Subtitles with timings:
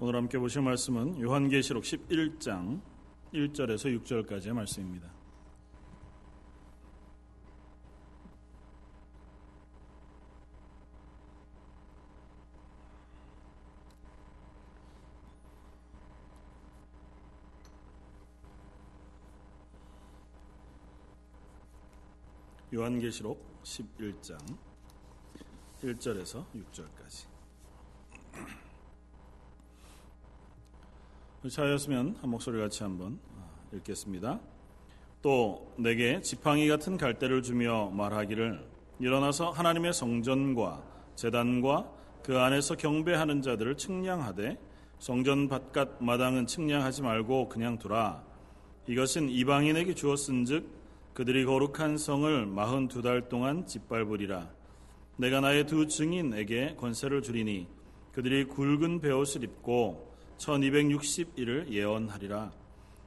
[0.00, 2.80] 오늘 함께 보실 말씀은 요한계시록 11장
[3.34, 5.12] 1절에서 6절까지의 말씀입니다.
[22.72, 24.38] 요한계시록 11장
[25.82, 27.38] 1절에서 6절까지.
[31.46, 33.18] 자였으면 한 목소리 같이 한번
[33.72, 34.40] 읽겠습니다.
[35.22, 38.66] 또 내게 지팡이 같은 갈대를 주며 말하기를
[38.98, 40.82] 일어나서 하나님의 성전과
[41.14, 41.90] 재단과
[42.24, 44.58] 그 안에서 경배하는 자들을 측량하되
[44.98, 48.22] 성전 바깥 마당은 측량하지 말고 그냥 두라.
[48.88, 50.66] 이것은 이방인에게 주었은즉
[51.14, 54.50] 그들이 거룩한 성을 마흔 두 달 동안 짓밟으리라.
[55.16, 57.68] 내가 나의 두 증인에게 권세를 주리니
[58.12, 60.07] 그들이 굵은 베옷을 입고
[60.38, 62.52] 1260일을 예언하리라.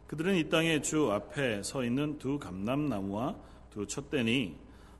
[0.08, 3.36] 그들은 이 땅의 주 앞에 서 있는 두 감람나무와
[3.70, 4.58] 두 촛대니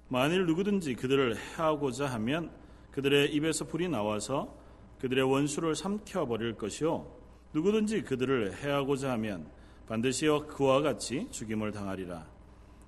[0.08, 2.52] 만일 누구든지 그들을 해하고자 하면
[2.92, 4.58] 그들의 입에서 불이 나와서
[5.00, 7.06] 그들의 원수를 삼켜 버릴 것이요
[7.54, 9.48] 누구든지 그들을 해하고자 하면
[9.88, 12.26] 반드시 그와 같이 죽임을 당하리라.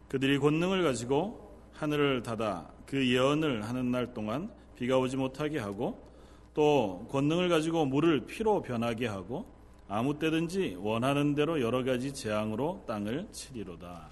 [0.08, 6.13] 그들이 권능을 가지고 하늘을 닫아 그 예언을 하는 날 동안 비가 오지 못하게 하고
[6.54, 9.46] 또 권능을 가지고 물을 피로 변하게 하고
[9.88, 14.10] 아무 때든지 원하는 대로 여러 가지 재앙으로 땅을 치리로다.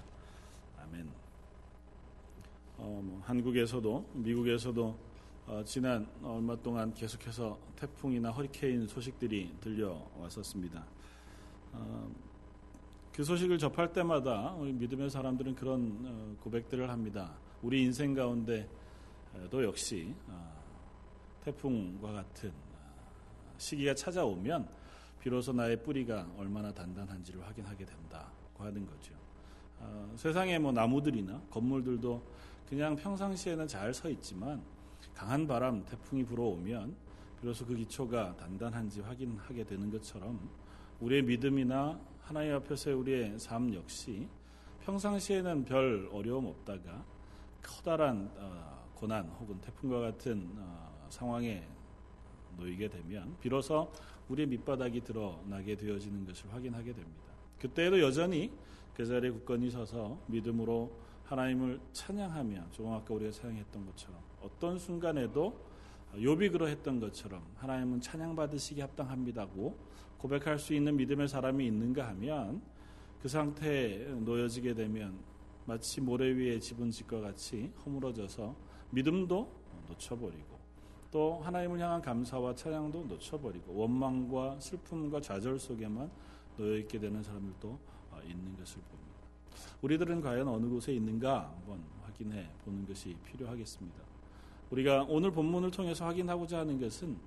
[0.82, 1.08] 아멘.
[2.78, 4.98] 어, 뭐 한국에서도 미국에서도
[5.46, 10.84] 어, 지난 얼마 동안 계속해서 태풍이나 허리케인 소식들이 들려왔었습니다.
[11.72, 12.10] 어,
[13.12, 17.32] 그 소식을 접할 때마다 우리 믿음의 사람들은 그런 어, 고백들을 합니다.
[17.62, 18.68] 우리 인생 가운데도
[19.64, 20.51] 역시 어,
[21.44, 24.68] 태풍과 같은 어, 시기가 찾아오면
[25.20, 29.14] 비로소 나의 뿌리가 얼마나 단단한지를 확인하게 된다고 하는 거죠.
[30.16, 32.22] 세상의 뭐 나무들이나 건물들도
[32.68, 34.62] 그냥 평상시에는 잘 서 있지만
[35.14, 36.94] 강한 바람, 태풍이 불어오면
[37.40, 40.48] 비로소 그 기초가 단단한지 확인하게 되는 것처럼
[41.00, 44.28] 우리의 믿음이나 하나님 앞에서 우리의 삶 역시
[44.84, 47.04] 평상시에는 별 어려움 없다가
[47.60, 51.62] 커다란 어, 고난 혹은 태풍과 같은 어, 상황에
[52.56, 53.92] 놓이게 되면 비로소
[54.28, 57.32] 우리의 밑바닥이 드러나게 되어지는 것을 확인하게 됩니다.
[57.58, 58.50] 그때에도 여전히
[58.94, 60.90] 그 자리에 굳건히 서서 믿음으로
[61.24, 65.58] 하나님을 찬양하며 조금 아까 우리가 찬양했던 것처럼 어떤 순간에도
[66.14, 69.76] 욥이 그러했던 것처럼 하나님은 찬양 받으시기 합당합니다고
[70.18, 72.62] 고백할 수 있는 믿음의 사람이 있는가 하면
[73.20, 75.18] 그 상태에 놓여지게 되면
[75.66, 78.56] 마치 모래 위에 집은 집과 같이 허물어져서
[78.90, 79.48] 믿음도
[79.88, 80.51] 놓쳐버리고
[81.12, 86.10] 또 하나님을 향한 감사와 찬양도 놓쳐버리고 원망과 슬픔과 좌절 속에만
[86.56, 87.78] 놓여 있게 되는 사람들도
[88.24, 89.12] 있는 것을 봅니다.
[89.82, 94.02] 우리들은 과연 어느 곳에 있는가 한번 확인해 보는 것이 필요하겠습니다.
[94.70, 97.18] 우리가 오늘 본문을 통해서 확인하고자 하는 것은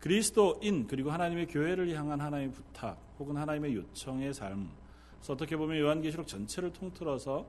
[0.00, 4.68] 그리스도인 그리고 하나님의 교회를 향한 하나님의 부탁 혹은 하나님의 요청의 삶.
[5.16, 7.46] 그래서 어떻게 보면 요한계시록 전체를 통틀어서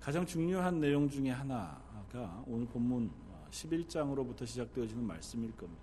[0.00, 5.82] 가장 중요한 내용 중의 하나가 오늘 본문 11장으로부터 시작되어지는 말씀일 겁니다.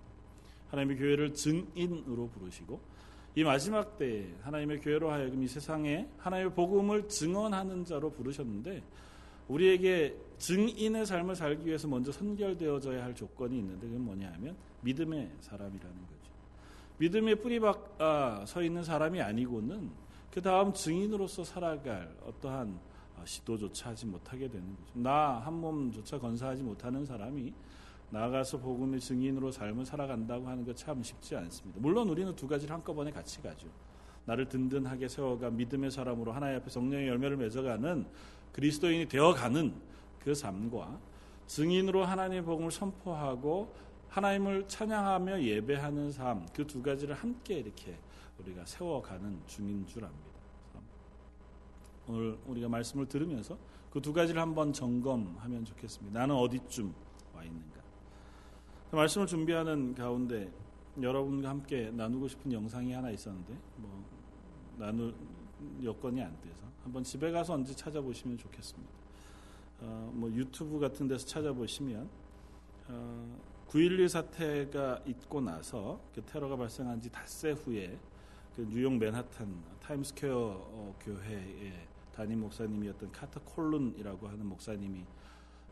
[0.70, 2.80] 하나님의 교회를 증인으로 부르시고
[3.36, 8.82] 이 마지막 때에 하나님의 교회로 하여금 이 세상에 하나님의 복음을 증언하는 자로 부르셨는데
[9.48, 15.94] 우리에게 증인의 삶을 살기 위해서 먼저 선결되어져야 할 조건이 있는데 그건 뭐냐 하면 믿음의 사람이라는
[15.94, 16.32] 거죠.
[16.98, 19.90] 믿음의 뿌리 박 아, 서 있는 사람이 아니고는
[20.32, 22.95] 그 다음 증인으로서 살아갈 어떠한 아,
[23.26, 24.92] 시도조차 하지 못하게 되는 거죠.
[24.94, 27.52] 나 한 몸조차 건사하지 못하는 사람이
[28.10, 31.80] 나가서 복음의 증인으로 삶을 살아간다고 하는 것 참 쉽지 않습니다.
[31.80, 33.66] 물론 우리는 두 가지를 한꺼번에 같이 가죠.
[34.26, 38.06] 나를 든든하게 세워가 믿음의 사람으로 하나님 앞에 성령의 열매를 맺어가는
[38.52, 39.74] 그리스도인이 되어가는
[40.20, 40.98] 그 삶과
[41.46, 43.74] 증인으로 하나님의 복음을 선포하고
[44.08, 47.98] 하나님을 찬양하며 예배하는 삶, 그 두 가지를 함께 이렇게
[48.38, 50.35] 우리가 세워가는 중인 줄 압니다.
[52.08, 53.56] 오늘 우리가 말씀을 들으면서
[53.96, 56.20] 그 두 가지를 한번 점검하면 좋겠습니다.
[56.20, 56.92] 나는 어디쯤
[57.34, 57.80] 와 있는가?
[58.90, 60.52] 말씀을 준비하는 가운데
[61.00, 64.04] 여러분과 함께 나누고 싶은 영상이 하나 있었는데 뭐
[64.76, 65.14] 나눌
[65.82, 68.92] 여건이 안 돼서 한번 집에 가서 언제 찾아보시면 좋겠습니다.
[69.80, 72.06] 어, 뭐 유튜브 같은 데서 찾아보시면
[72.88, 73.38] 어,
[73.68, 77.98] 9.12 사태가 있고 나서 그 테러가 발생한 지 닷새 후에
[78.54, 79.48] 그 뉴욕 맨하탄
[79.80, 85.04] 타임스퀘어 어, 교회의 담임 목사님이었던 카터 콜룬이라고 하는 목사님이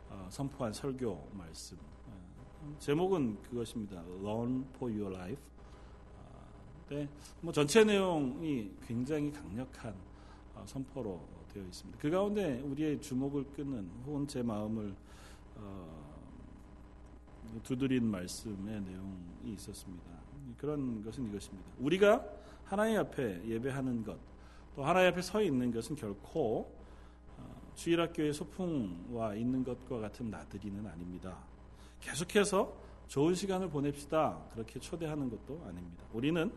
[0.09, 1.75] 어, 선포한 설교 말씀
[2.05, 4.03] 어, 제목은 그것입니다.
[4.21, 5.41] Run for your life.
[6.19, 7.09] 어, 네,
[7.41, 9.95] 뭐 전체 내용이 굉장히 강력한
[10.53, 11.19] 어, 선포로
[11.51, 11.99] 되어 있습니다.
[11.99, 14.95] 그 가운데 우리의 주목을 끄는 혹은 제 마음을
[15.55, 16.05] 어,
[17.63, 20.05] 두드린 말씀의 내용이 있었습니다.
[20.59, 21.71] 그런 것은 이것입니다.
[21.79, 22.23] 우리가
[22.65, 24.19] 하나님 앞에 예배하는 것,
[24.75, 26.71] 또 하나님 앞에 서 있는 것은 결코
[27.37, 31.37] 어, 주일학교의 소풍와 있는 것과 같은 나들이는 아닙니다.
[32.01, 32.73] 계속해서
[33.07, 34.37] 좋은 시간을 보냅시다.
[34.53, 36.03] 그렇게 초대하는 것도 아닙니다.
[36.11, 36.51] 우리는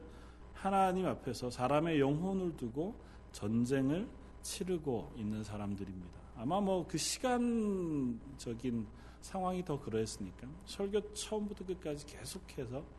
[0.52, 2.94] 하나님 앞에서 사람의 영혼을 두고
[3.32, 4.08] 전쟁을
[4.42, 6.18] 치르고 있는 사람들입니다.
[6.36, 8.86] 아마 뭐 그 시간적인
[9.20, 12.97] 상황이 더 그랬으니까 설교 처음부터 끝까지 계속해서 어,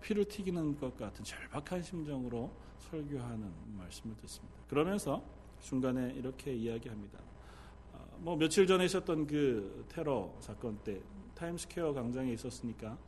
[0.00, 4.56] 피를 튀기는 것 같은 절박한 심정으로 설교하는 말씀을 듣습니다.
[4.68, 5.22] 그러면서
[5.60, 7.18] 중간에 이렇게 이야기합니다.
[7.92, 11.00] 어, 뭐 며칠 전에 있었던 그 테러 사건 때
[11.34, 12.98] 타임스퀘어 광장에 있었으니까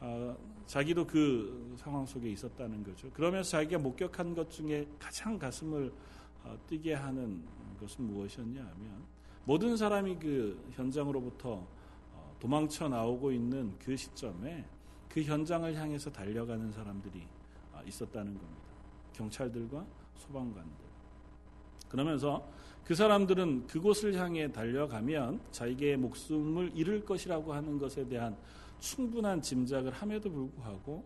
[0.00, 0.36] 어,
[0.66, 3.10] 자기도 그 상황 속에 있었다는 거죠.
[3.10, 5.92] 그러면서 자기가 목격한 것 중에 가장 가슴을
[6.44, 7.42] 어, 뛰게 하는
[7.80, 9.04] 것은 무엇이었냐 하면
[9.44, 11.66] 모든 사람이 그 현장으로부터
[12.12, 14.64] 어, 도망쳐 나오고 있는 그 시점에
[15.14, 17.22] 그 현장을 향해서 달려가는 사람들이
[17.72, 18.62] 어, 있었다는 겁니다.
[19.12, 20.84] 경찰들과 소방관들.
[21.88, 22.44] 그러면서
[22.84, 28.36] 그 사람들은 그곳을 향해 달려가면 자기의 목숨을 잃을 것이라고 하는 것에 대한
[28.80, 31.04] 충분한 짐작을 함에도 불구하고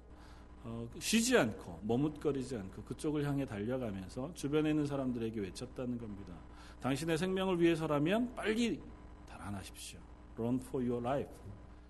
[0.65, 6.33] 어, 쉬지 않고 머뭇거리지 않고 그쪽을 향해 달려가면서 주변에 있는 사람들에게 외쳤다는 겁니다.
[6.81, 8.81] 당신의 생명을 위해서라면 빨리
[9.29, 10.01] 달아나십시오.
[10.39, 11.31] Run for your life.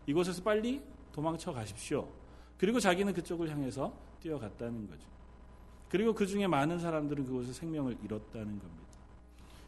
[0.06, 0.82] 이곳에서 빨리
[1.12, 2.08] 도망쳐 가십시오.
[2.58, 5.06] 그리고 자기는 그쪽을 향해서 뛰어갔다는 거죠.
[5.88, 8.88] 그리고 그 중에 많은 사람들은 그곳에 생명을 잃었다는 겁니다.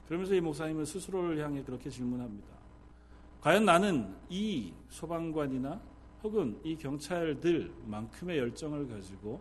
[0.07, 2.49] 그러면서 이 목사님은 스스로를 향해 그렇게 질문합니다.
[3.41, 5.81] 과연 나는 이 소방관이나
[6.23, 9.41] 혹은 이 경찰들만큼의 열정을 가지고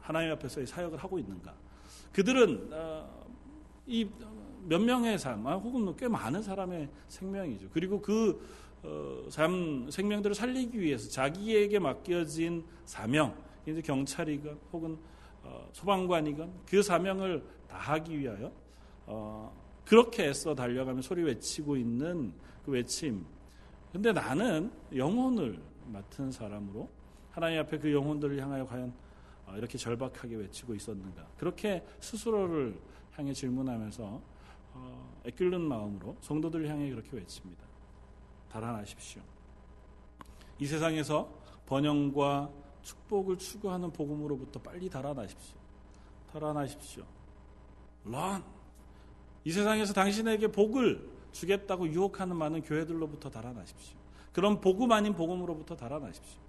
[0.00, 1.54] 하나님 앞에서의 사역을 하고 있는가?
[2.12, 3.26] 그들은 어,
[3.86, 4.08] 이
[4.68, 7.68] 몇 명의 삶, 아, 혹은 꽤 많은 사람의 생명이죠.
[7.72, 8.40] 그리고 그
[8.82, 13.34] 어, 삶, 생명들을 살리기 위해서 자기에게 맡겨진 사명,
[13.66, 14.98] 이제 경찰이건 혹은
[15.42, 18.52] 어, 소방관이건 그 사명을 다하기 위하여
[19.84, 22.32] 그렇게 애써 달려가며 소리 외치고 있는
[22.64, 23.24] 그 외침.
[23.90, 26.90] 근데 나는 영혼을 맡은 사람으로
[27.30, 28.92] 하나님 앞에 그 영혼들을 향하여 과연
[29.46, 31.26] 어, 이렇게 절박하게 외치고 있었는가.
[31.38, 32.78] 그렇게 스스로를
[33.12, 34.20] 향해 질문하면서
[34.78, 37.64] 어, 애끓는 마음으로 성도들을 향해 그렇게 외칩니다.
[38.50, 39.22] 달아나십시오.
[40.58, 41.28] 이 세상에서
[41.66, 42.50] 번영과
[42.82, 45.56] 축복을 추구하는 복음으로부터 빨리 달아나십시오.
[46.32, 47.04] 달아나십시오.
[48.04, 48.42] 런.
[49.44, 53.96] 이 세상에서 당신에게 복을 주겠다고 유혹하는 많은 교회들로부터 달아나십시오.
[54.32, 56.40] 그런 복음 아닌 복음으로부터 달아나십시오.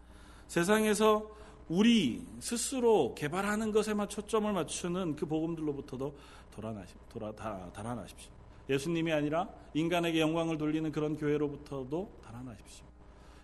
[0.47, 1.29] 세상에서
[1.69, 6.15] 우리 스스로 개발하는 것에만 초점을 맞추는 그 복음들로부터도
[6.51, 8.31] 달아나십시오.
[8.69, 12.85] 예수님이 아니라 인간에게 영광을 돌리는 그런 교회로부터도 달아나십시오.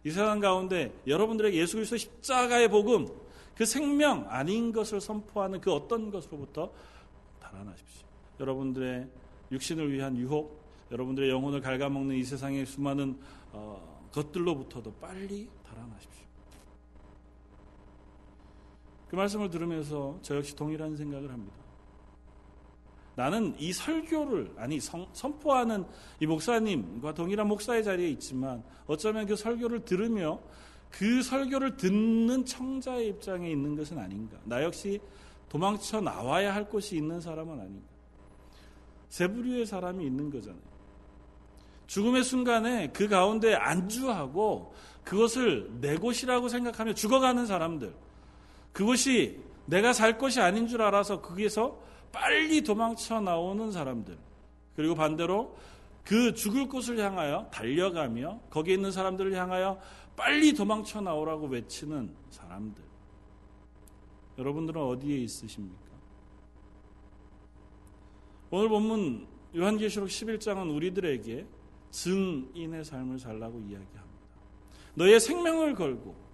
[0.03, 3.07] 이 세상 가운데 여러분들에게 예수 그리스도 십자가의 복음,
[3.55, 6.71] 그 생명 아닌 것을 선포하는 그 어떤 것으로부터
[7.39, 8.05] 달아나십시오.
[8.39, 9.07] 여러분들의
[9.51, 10.61] 육신을 위한 유혹,
[10.91, 13.17] 여러분들의 영혼을 갉아먹는 이 세상의 수많은
[13.51, 16.24] 어, 것들로부터도 빨리 달아나십시오.
[19.09, 21.55] 그 말씀을 들으면서 저 역시 동일한 생각을 합니다.
[23.15, 25.85] 나는 이 설교를 아니 성, 선포하는
[26.19, 30.39] 이 목사님과 동일한 목사의 자리에 있지만 어쩌면 그 설교를 들으며
[30.91, 34.37] 그 설교를 듣는 청자의 입장에 있는 것은 아닌가.
[34.43, 34.99] 나 역시
[35.49, 37.87] 도망쳐 나와야 할 곳이 있는 사람은 아닌가.
[39.09, 40.75] 세 부류의 사람이 있는 거잖아요.
[41.87, 47.93] 죽음의 순간에 그 가운데 안주하고 그것을 내 곳이라고 생각하며 죽어가는 사람들.
[48.75, 54.17] 그것이 내가 살 것이 아닌 줄 알아서 거기에서 빨리 도망쳐 나오는 사람들.
[54.75, 55.55] 그리고 반대로
[56.03, 59.79] 그 죽을 곳을 향하여 달려가며 거기에 있는 사람들을 향하여
[60.17, 62.83] 빨리 도망쳐 나오라고 외치는 사람들.
[64.37, 65.79] 여러분들은 어디에 있으십니까?
[68.51, 71.47] 오늘 본문 요한계시록 11장은 우리들에게
[71.91, 74.03] 증인의 삶을 살라고 이야기합니다.
[74.95, 76.24] 너의 생명을 걸고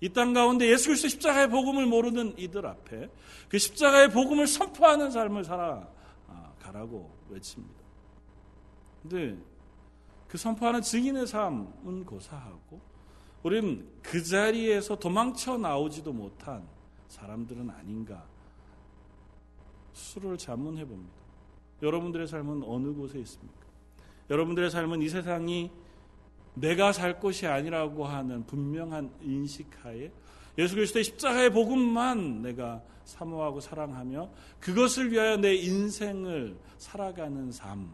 [0.00, 3.10] 이 땅 가운데 예수 그리스도 십자가의 복음을 모르는 이들 앞에
[3.48, 7.74] 그 십자가의 복음을 선포하는 삶을 살아가라고 외칩니다.
[9.02, 9.36] 근데
[10.28, 12.80] 그 선포하는 증인의 삶은 고사하고
[13.42, 16.66] 우리는 그 자리에서 도망쳐 나오지도 못한
[17.08, 18.24] 사람들은 아닌가
[19.94, 21.18] 스스로를 자문해 봅니다.
[21.82, 23.66] 여러분들의 삶은 어느 곳에 있습니까?
[24.30, 25.70] 여러분들의 삶은 이 세상이
[26.60, 30.10] 내가 살 것이 아니라고 하는 분명한 인식하에
[30.58, 37.90] 예수 그리스도의 십자가의 복음만 내가 사모하고 사랑하며 그것을 위하여 내 인생을 살아가는 삶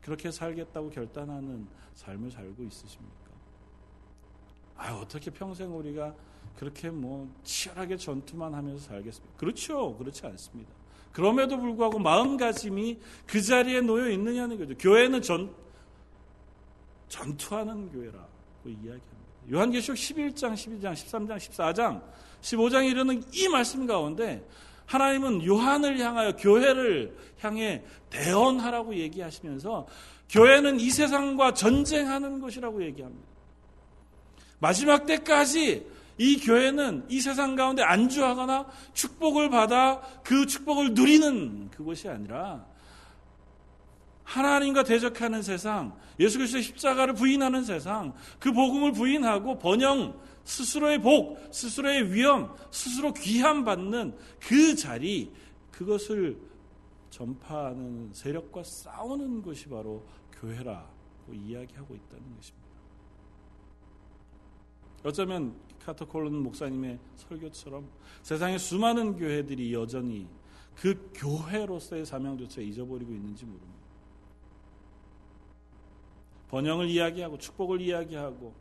[0.00, 3.16] 그렇게 살겠다고 결단하는 삶을 살고 있으십니까?
[4.76, 6.14] 아 어떻게 평생 우리가
[6.56, 9.36] 그렇게 뭐 치열하게 전투만 하면서 살겠습니까?
[9.36, 9.96] 그렇죠.
[9.96, 10.70] 그렇지 않습니다.
[11.12, 14.74] 그럼에도 불구하고 마음가짐이 그 자리에 놓여 있느냐는 거죠.
[14.78, 15.54] 교회는 전,
[17.12, 18.26] 전투하는 교회라고
[18.64, 19.12] 이야기합니다.
[19.52, 22.02] 요한계시록 11장, 12장, 13장, 14장,
[22.40, 24.42] 15장에 이르는 이 말씀 가운데
[24.86, 29.86] 하나님은 요한을 향하여 교회를 향해 대언하라고 얘기하시면서
[30.30, 33.28] 교회는 이 세상과 전쟁하는 것이라고 얘기합니다.
[34.58, 42.64] 마지막 때까지 이 교회는 이 세상 가운데 안주하거나 축복을 받아 그 축복을 누리는 그것이 아니라
[44.32, 52.12] 하나님과 대적하는 세상, 예수 그리스도의 십자가를 부인하는 세상, 그 복음을 부인하고 번영, 스스로의 복, 스스로의
[52.14, 55.30] 위험, 스스로 귀함 받는 그 자리,
[55.70, 56.38] 그것을
[57.10, 62.62] 전파하는 세력과 싸우는 것이 바로 교회라고 이야기하고 있다는 것입니다.
[65.04, 67.86] 어쩌면 카터 콜론 목사님의 설교처럼
[68.22, 70.26] 세상의 수많은 교회들이 여전히
[70.74, 73.81] 그 교회로서의 사명조차 잊어버리고 있는지 모릅니다.
[76.52, 78.52] 번영을 이야기하고 축복을 이야기하고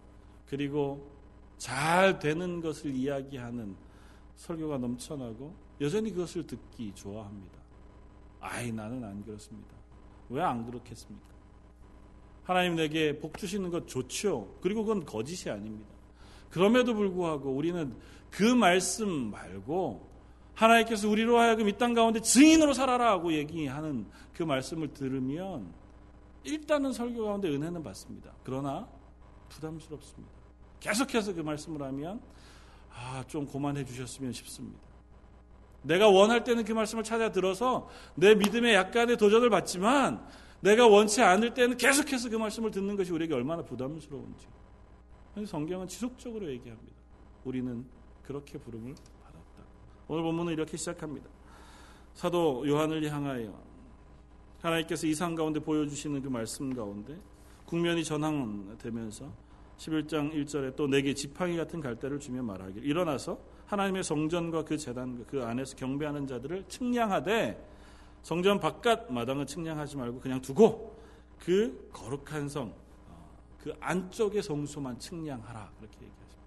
[0.47, 1.11] 그리고
[1.57, 3.75] 잘 되는 것을 이야기하는
[4.37, 7.59] 설교가 넘쳐나고 여전히 그것을 듣기 좋아합니다.
[8.39, 9.75] 아이 나는 안 그렇습니다.
[10.29, 11.25] 왜 안 그렇겠습니까?
[12.43, 14.55] 하나님 내게 복 주시는 것 좋죠.
[14.61, 15.89] 그리고 그건 거짓이 아닙니다.
[16.49, 17.93] 그럼에도 불구하고 우리는
[18.29, 20.09] 그 말씀 말고
[20.55, 25.73] 하나님께서 우리로 하여금 이 땅 가운데 증인으로 살아라 고 얘기하는 그 말씀을 들으면
[26.43, 28.33] 일단은 설교 가운데 은혜는 받습니다.
[28.43, 28.87] 그러나
[29.49, 30.33] 부담스럽습니다.
[30.79, 32.21] 계속해서 그 말씀을 하면
[32.89, 34.79] 아, 좀 고만해 주셨으면 싶습니다.
[35.83, 40.25] 내가 원할 때는 그 말씀을 찾아 들어서 내 믿음에 약간의 도전을 받지만
[40.59, 44.47] 내가 원치 않을 때는 계속해서 그 말씀을 듣는 것이 우리에게 얼마나 부담스러운지.
[45.47, 46.95] 성경은 지속적으로 얘기합니다.
[47.43, 47.85] 우리는
[48.21, 48.93] 그렇게 부름을
[49.23, 49.63] 받았다.
[50.07, 51.27] 오늘 본문은 이렇게 시작합니다.
[52.13, 53.70] 사도 요한을 향하여
[54.61, 57.17] 하나님께서 이상 가운데 보여주시는 그 말씀 가운데
[57.65, 59.31] 국면이 전환되면서
[59.77, 62.85] 11장 1절에 또 내게 지팡이 같은 갈대를 주며 말하길.
[62.85, 67.69] 일어나서 하나님의 성전과 그 재단과 그 안에서 경배하는 자들을 측량하되
[68.21, 71.01] 성전 바깥 마당은 측량하지 말고 그냥 두고
[71.39, 72.73] 그 거룩한 성,
[73.07, 75.71] 어, 그 안쪽의 성소만 측량하라.
[75.79, 76.41] 그렇게 얘기하십니다.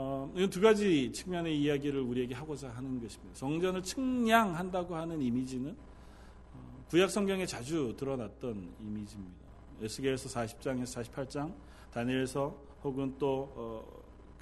[0.00, 3.34] 어, 이두 가지 측면의 이야기를 우리에게 하고자 하는 것입니다.
[3.34, 5.76] 성전을 측량한다고 하는 이미지는
[6.54, 9.36] 어, 구약 성경에 자주 드러났던 이미지입니다.
[9.82, 11.52] 에스겔서 40장에서 48장,
[11.92, 13.48] 다니엘서 혹은 또그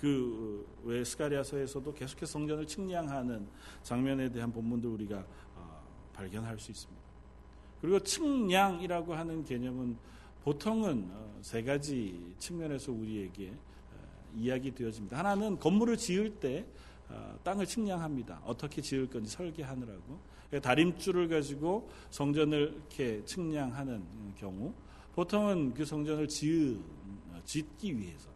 [0.05, 3.49] 어, 외 스가리아서에서도 계속해서 성전을 측량하는
[3.83, 5.83] 장면에 대한 본문들 우리가 어,
[6.13, 7.03] 발견할 수 있습니다.
[7.81, 9.97] 그리고 측량이라고 하는 개념은
[10.45, 13.55] 보통은 어, 세 가지 측면에서 우리에게
[14.37, 15.19] 이야기 되어집니다.
[15.19, 16.67] 하나는 건물을 지을 때
[17.43, 18.43] 땅을 측량합니다.
[18.45, 20.21] 어떻게 지을 건지 설계하느라고
[20.63, 24.05] 다림줄을 가지고 성전을 이렇게 측량하는
[24.37, 24.73] 경우
[25.15, 26.79] 보통은 그 성전을 지으,
[27.45, 28.29] 짓기 위해서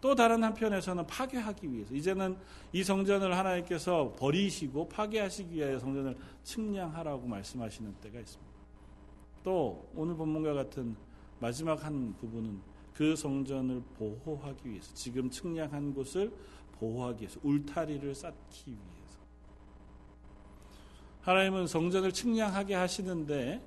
[0.00, 2.36] 또 다른 한편에서는 파괴하기 위해서 이제는
[2.72, 8.52] 이 성전을 하나님께서 버리시고 파괴하시기 위하여 성전을 측량하라고 말씀하시는 때가 있습니다.
[9.42, 10.94] 또 오늘 본문과 같은
[11.40, 12.60] 마지막 한 부분은
[12.94, 16.32] 그 성전을 보호하기 위해서 지금 측량한 곳을
[16.78, 19.18] 보호하기 위해서 울타리를 쌓기 위해서
[21.22, 23.62] 하나님은 성전을 측량하게 하시는데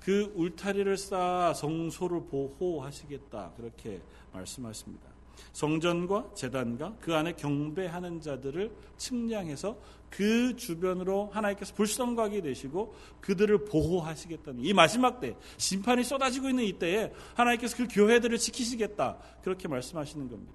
[0.00, 3.52] 그 울타리를 쌓아 성소를 보호하시겠다.
[3.56, 4.00] 그렇게
[4.32, 5.17] 말씀하십니다.
[5.52, 9.78] 성전과 재단과 그 안에 경배하는 자들을 측량해서
[10.10, 17.76] 그 주변으로 하나님께서 불성각이 되시고 그들을 보호하시겠다는 이 마지막 때 심판이 쏟아지고 있는 이때에 하나님께서
[17.76, 20.54] 그 교회들을 지키시겠다 그렇게 말씀하시는 겁니다.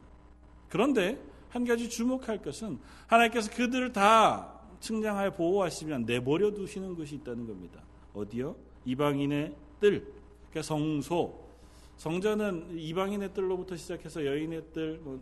[0.70, 7.82] 그런데 한 가지 주목할 것은 하나님께서 그들을 다 측량하여 보호하시면 내버려 두시는 것이 있다는 겁니다.
[8.14, 8.56] 어디요?
[8.86, 10.06] 이방인의 뜰,
[10.50, 11.43] 그러니까 성소.
[11.98, 15.20] 성전은 이방인의 뜰로부터 시작해서 여인의 뜰, 뭐,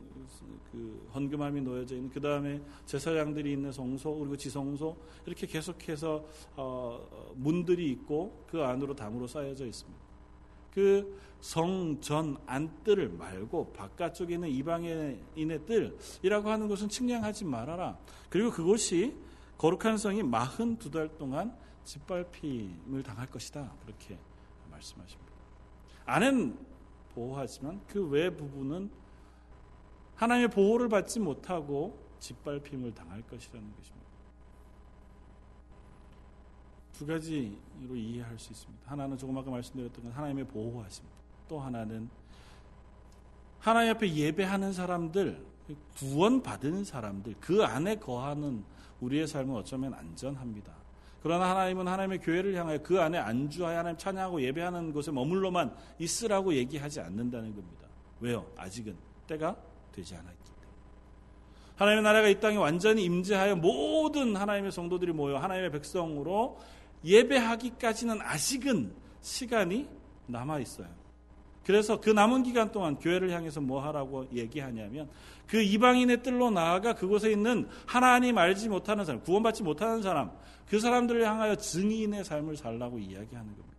[0.72, 6.25] 그 헌금함이 놓여져 있는 그 다음에 제사장들이 있는 성소 그리고 지성소 이렇게 계속해서
[6.56, 10.01] 어, 문들이 있고 그 안으로 담으로 쌓여져 있습니다.
[10.74, 17.98] 그 성전 안뜰을 말고 바깥쪽에 있는 이방인의 뜰이라고 하는 것은 측량하지 말아라.
[18.30, 19.13] 그리고 그곳이
[19.58, 23.74] 거룩한 성이 마흔 두 달 동안 짓밟힘을 당할 것이다.
[23.84, 24.18] 그렇게
[24.70, 25.31] 말씀하십니다.
[26.12, 26.58] 아내는
[27.13, 28.89] 보호하지만 그 외 부부는
[30.15, 34.01] 하나님의 보호를 받지 못하고 짓밟힘을 당할 것이라는 것입니다.
[36.94, 38.91] 두 가지로 이해할 수 있습니다.
[38.91, 41.15] 하나는 조금 아까 말씀드렸던 건 하나님의 보호하십니다.
[41.48, 42.10] 또 하나는
[43.60, 45.44] 하나님 앞에 예배하는 사람들,
[45.98, 48.63] 구원받은 사람들, 그 안에 거하는
[49.00, 50.81] 우리의 삶은 어쩌면 안전합니다.
[51.22, 57.00] 그러나 하나님은 하나님의 교회를 향하여 그 안에 안주하여 하나님 찬양하고 예배하는 곳에 머물러만 있으라고 얘기하지
[57.01, 57.88] 않는다는 겁니다.
[58.20, 58.46] 왜요?
[58.58, 58.96] 아직은
[59.28, 59.56] 때가
[59.92, 60.68] 되지 않았기 때문에.
[61.75, 66.60] 하나님의 나라가 이 땅에 완전히 임재하여 모든 하나님의 성도들이 모여 하나님의 백성으로
[67.04, 69.88] 예배하기까지는 아직은 시간이
[70.28, 71.00] 남아 있어요.
[71.65, 75.10] 그래서 그 남은 기간 동안 교회를 향해서 뭐 하라고 얘기하냐면
[75.48, 80.32] 그 이방인의 뜰로 나아가 그곳에 있는 하나님 알지 못하는 사람, 구원받지 못하는 사람,
[80.70, 83.72] 그 사람들을 향하여 증인의 삶을 살라고 이야기하는 겁니다.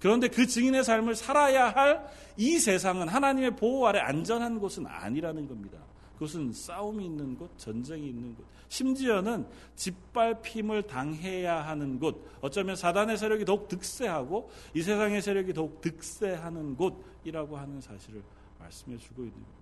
[0.00, 5.78] 그런데 그 증인의 삶을 살아야 할 이 세상은 하나님의 보호 아래 안전한 곳은 아니라는 겁니다.
[6.16, 9.46] 그것은 싸움이 있는 곳, 전쟁이 있는 곳, 심지어는
[9.76, 17.56] 짓밟힘을 당해야 하는 곳, 어쩌면 사단의 세력이 더욱 득세하고 이 세상의 세력이 더욱 득세하는 곳이라고
[17.56, 18.22] 하는 사실을
[18.58, 19.52] 말씀해 주고 있는 겁니다.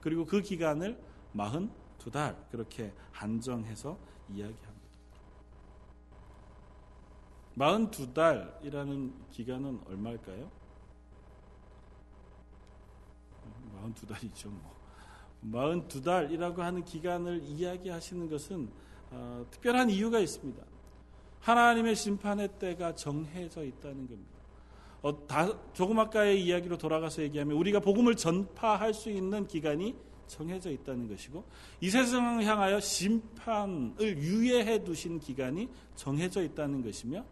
[0.00, 0.98] 그리고 그 기간을
[1.36, 3.98] 42달 그렇게 한정해서
[4.30, 4.72] 이야기합니다.
[7.56, 10.50] 42달이라는 기간은 얼마일까요?
[13.82, 14.48] 42달이죠.
[14.48, 14.71] 뭐.
[15.50, 18.68] 42달이라고 하는 기간을 이야기하시는 것은
[19.10, 20.62] 어, 특별한 이유가 있습니다.
[21.40, 24.32] 하나님의 심판의 때가 정해져 있다는 겁니다.
[25.02, 29.96] 어, 다, 조금 아까의 이야기로 돌아가서 얘기하면 우리가 복음을 전파할 수 있는 기간이
[30.28, 31.44] 정해져 있다는 것이고
[31.80, 37.24] 이 세상을 향하여 심판을 유예해 두신 기간이 정해져 있다는 것이며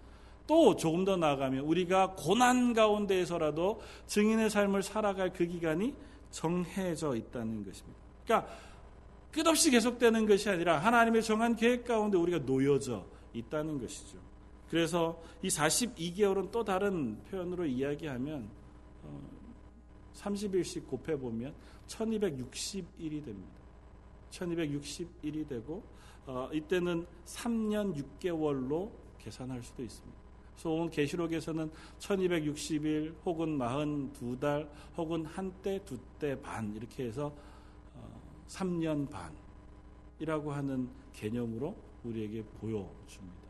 [0.46, 5.94] 또 조금 더 나아가면 우리가 고난 가운데에서라도 증인의 삶을 살아갈 그 기간이
[6.30, 7.98] 정해져 있다는 것입니다.
[8.24, 8.52] 그러니까
[9.32, 14.18] 끝없이 계속되는 것이 아니라 하나님의 정한 계획 가운데 우리가 놓여져 있다는 것이죠.
[14.68, 18.48] 그래서 이 42개월은 또 다른 표현으로 이야기하면
[20.14, 21.54] 30일씩 어, 곱해보면
[21.86, 23.60] 1261이 됩니다.
[24.30, 25.82] 1261이 되고
[26.26, 30.19] 어, 이때는 3년 6개월로 계산할 수도 있습니다.
[30.68, 37.34] 오늘 계시록에서는 1260일 혹은 42달 혹은 한때 두 때 반 이렇게 해서
[38.48, 39.08] 3년
[40.18, 43.40] 반이라고 하는 개념으로 우리에게 보여줍니다.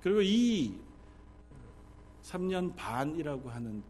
[0.00, 0.74] 그리고 이
[2.22, 3.82] 3년 반이라고 하는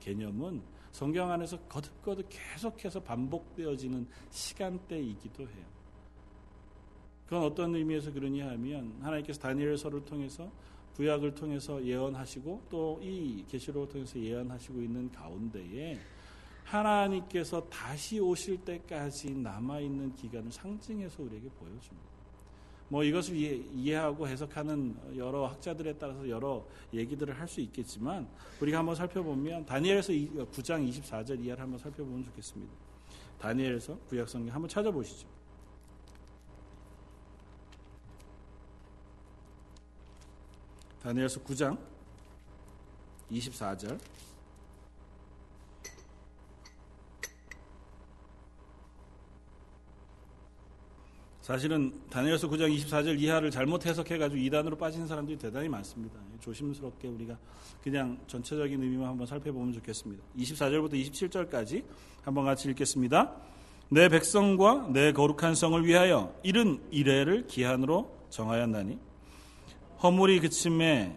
[0.00, 5.66] 개념은 성경 안에서 거듭거듭 계속해서 반복되어지는 시간대이기도 해요.
[7.26, 10.50] 그건 어떤 의미에서 그러냐 하면 하나님께서 다니엘서를 통해서
[10.98, 15.98] 구약을 통해서 예언하시고 또 이 계시록을 통해서 예언하시고 있는 가운데에
[16.64, 22.08] 하나님께서 다시 오실 때까지 남아 있는 기간을 상징해서 우리에게 보여줍니다.
[22.90, 28.26] 뭐 이것을 이해, 하고 해석하는 여러 학자들에 따라서 여러 얘기들을 할 수 있겠지만
[28.60, 32.72] 우리가 한번 살펴보면 다니엘서 9장 24절 이하를 한번 살펴보면 좋겠습니다.
[33.38, 35.37] 다니엘서 구약성경 한번 찾아보시죠.
[41.08, 41.78] 다니엘서 9장
[43.32, 43.98] 24절
[51.40, 56.20] 사실은 다니엘서 9장 24절 이하를 잘못 해석해가지고 이단으로 빠지는 사람들이 대단히 많습니다.
[56.40, 57.38] 조심스럽게 우리가
[57.82, 60.22] 그냥 전체적인 의미만 한번 살펴보면 좋겠습니다.
[60.36, 61.84] 24절부터 27절까지
[62.22, 63.34] 한번 같이 읽겠습니다.
[63.88, 69.07] 내 백성과 내 거룩한 성을 위하여 이른 이래를 기한으로 정하였나니
[70.02, 71.16] 허물이 그침에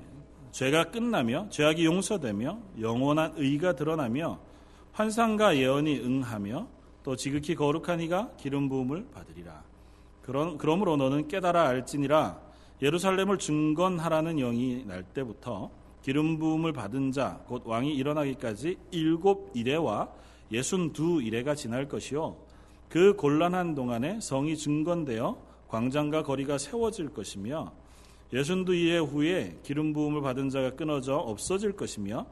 [0.52, 4.40] 죄가 끝나며 죄악이 용서되며 영원한 의가 드러나며
[4.92, 6.68] 환상과 예언이 응하며
[7.04, 9.64] 또 지극히 거룩한 이가 기름 부음을 받으리라.
[10.22, 12.40] 그런, 그러므로 너는 깨달아 알지니라
[12.82, 15.70] 예루살렘을 증건하라는 영이 날 때부터
[16.02, 20.10] 기름 부음을 받은 자 곧 왕이 일어나기까지 일곱 이래와
[20.52, 22.36] 예순 두 이래가 지날 것이요
[22.90, 25.38] 그 곤란한 동안에 성이 증건되어
[25.70, 27.72] 광장과 거리가 세워질 것이며
[28.34, 32.26] 예순 두 이래 후에 기름 부음을 받은 자가 끊어져 없어질 것이며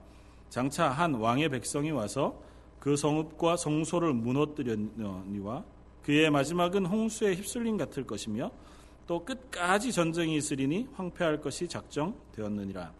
[0.49, 2.41] 장차 한 왕의 백성이 와서
[2.79, 5.65] 그 성읍과 성소를 무너뜨려니와
[6.03, 8.49] 그의 마지막은 홍수에 휩쓸림 같을 것이며
[9.05, 12.93] 또 끝까지 전쟁이 있으리니 황폐할 것이 작정되었느니라.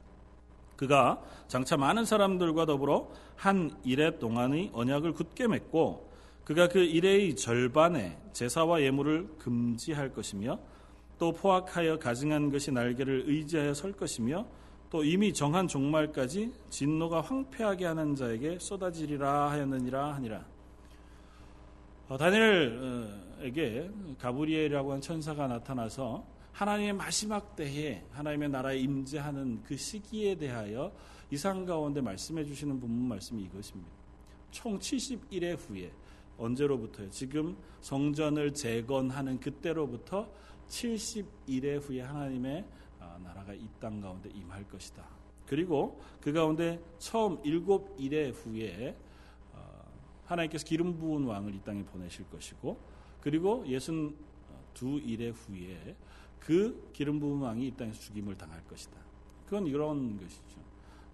[0.75, 6.09] 그가 장차 많은 사람들과 더불어 한 일해 동안의 언약을 굳게 맺고
[6.43, 10.59] 그가 그 일해의 절반에 제사와 예물을 금지할 것이며
[11.19, 14.47] 또 포악하여 가증한 것이 날개를 의지하여 설 것이며
[14.89, 20.45] 또 이미 정한 종말까지 진노가 황폐하게 하는 자에게 쏟아지리라 하였느니라 하니라.
[22.07, 30.91] 어, 다니엘에게 가브리엘이라고 하는 천사가 나타나서 하나님의 마지막 때에 하나님의 나라에 임재하는 그 시기에 대하여
[31.29, 33.91] 이상 가운데 말씀해 주시는 본문 말씀이 이것입니다.
[34.49, 35.91] 총 71회 후에
[36.37, 37.11] 언제로부터요?
[37.11, 40.27] 지금 성전을 재건하는 그때로부터
[40.69, 42.65] 71회 후에 하나님의
[42.99, 45.03] 아, 나라가 이 땅 가운데 임할 것이다.
[45.45, 48.95] 그리고 그 가운데 처음 일곱 일회 후에
[49.53, 49.83] 어,
[50.25, 52.77] 하나님께서 기름 부은 왕을 이 땅에 보내실 것이고
[53.21, 54.15] 그리고 예순
[54.73, 55.95] 두 일회 후에
[56.39, 58.97] 그 기름 부은 왕이 이 땅에서 죽임을 당할 것이다.
[59.45, 60.59] 그건 이런 것이죠.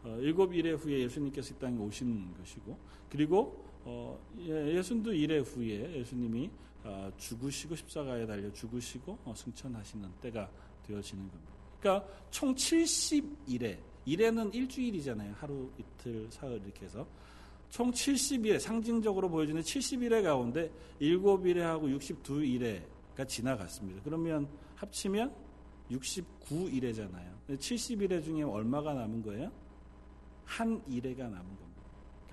[0.04, 2.78] 어, 일곱 일회 후에 예수님께서 이 땅에 오신 것이고
[3.10, 6.50] 그리고 어, 예, 예순도 일회 후에 예수님이
[7.18, 10.50] 죽으시고 십자가에 달려 죽으시고 승천하시는 때가
[10.86, 11.54] 되어지는 겁니다.
[11.80, 15.34] 그러니까 총 70일에 일에는 일주일이잖아요.
[15.38, 17.08] 하루, 이틀, 사흘 이렇게 해서
[17.70, 20.72] 총 70일에 상징적으로 보여주는 70일에 가운데
[21.02, 24.02] 7일에 하고 62일에가 지나갔습니다.
[24.04, 25.34] 그러면 합치면
[25.92, 27.36] 69일에잖아요.
[27.50, 29.52] 70일에 중에 얼마가 남은 거예요?
[30.46, 31.65] 한 일회가 남은 겁니다.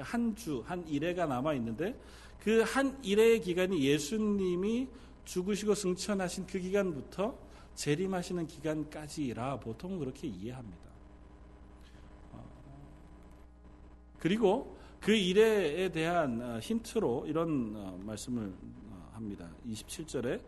[0.02, 1.98] 한 주, 한 일회가 남아 있는데
[2.42, 4.88] 그 한 일회의 기간이 예수님이
[5.24, 7.38] 죽으시고 승천하신 그 기간부터
[7.76, 10.82] 재림하시는 기간까지라 보통 그렇게 이해합니다.
[12.32, 12.44] 어,
[14.18, 18.52] 그리고 그 일에 대한 어, 힌트로 이런 어, 말씀을
[19.12, 19.48] 합니다.
[19.68, 20.40] 27절에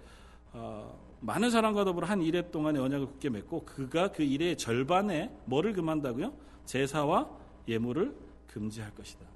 [1.20, 6.34] 많은 사람과 더불어 한 일해 동안의 언약을 굳게 맺고 그가 그 일의 절반에 뭐를 금한다고요?
[6.64, 7.30] 제사와
[7.68, 8.16] 예물을
[8.48, 9.33] 금지할 것이다.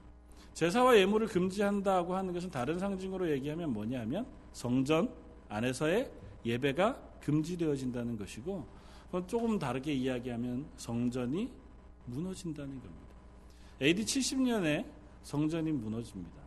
[0.58, 5.08] 제사와 예물을 금지한다고 하는 것은 다른 상징으로 얘기하면 뭐냐면 성전
[5.48, 6.10] 안에서의
[6.44, 8.66] 예배가 금지되어진다는 것이고
[9.28, 11.48] 조금 다르게 이야기하면 성전이
[12.06, 13.06] 무너진다는 겁니다.
[13.80, 14.84] AD 70년에
[15.22, 16.42] 성전이 무너집니다.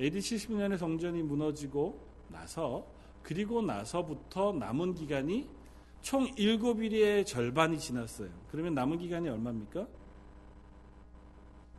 [0.00, 2.84] AD 70년에 성전이 무너지고 나서
[3.22, 5.48] 그리고 나서부터 남은 기간이
[6.00, 8.30] 총 7일의 절반이 지났어요.
[8.50, 9.86] 그러면 남은 기간이 얼마입니까?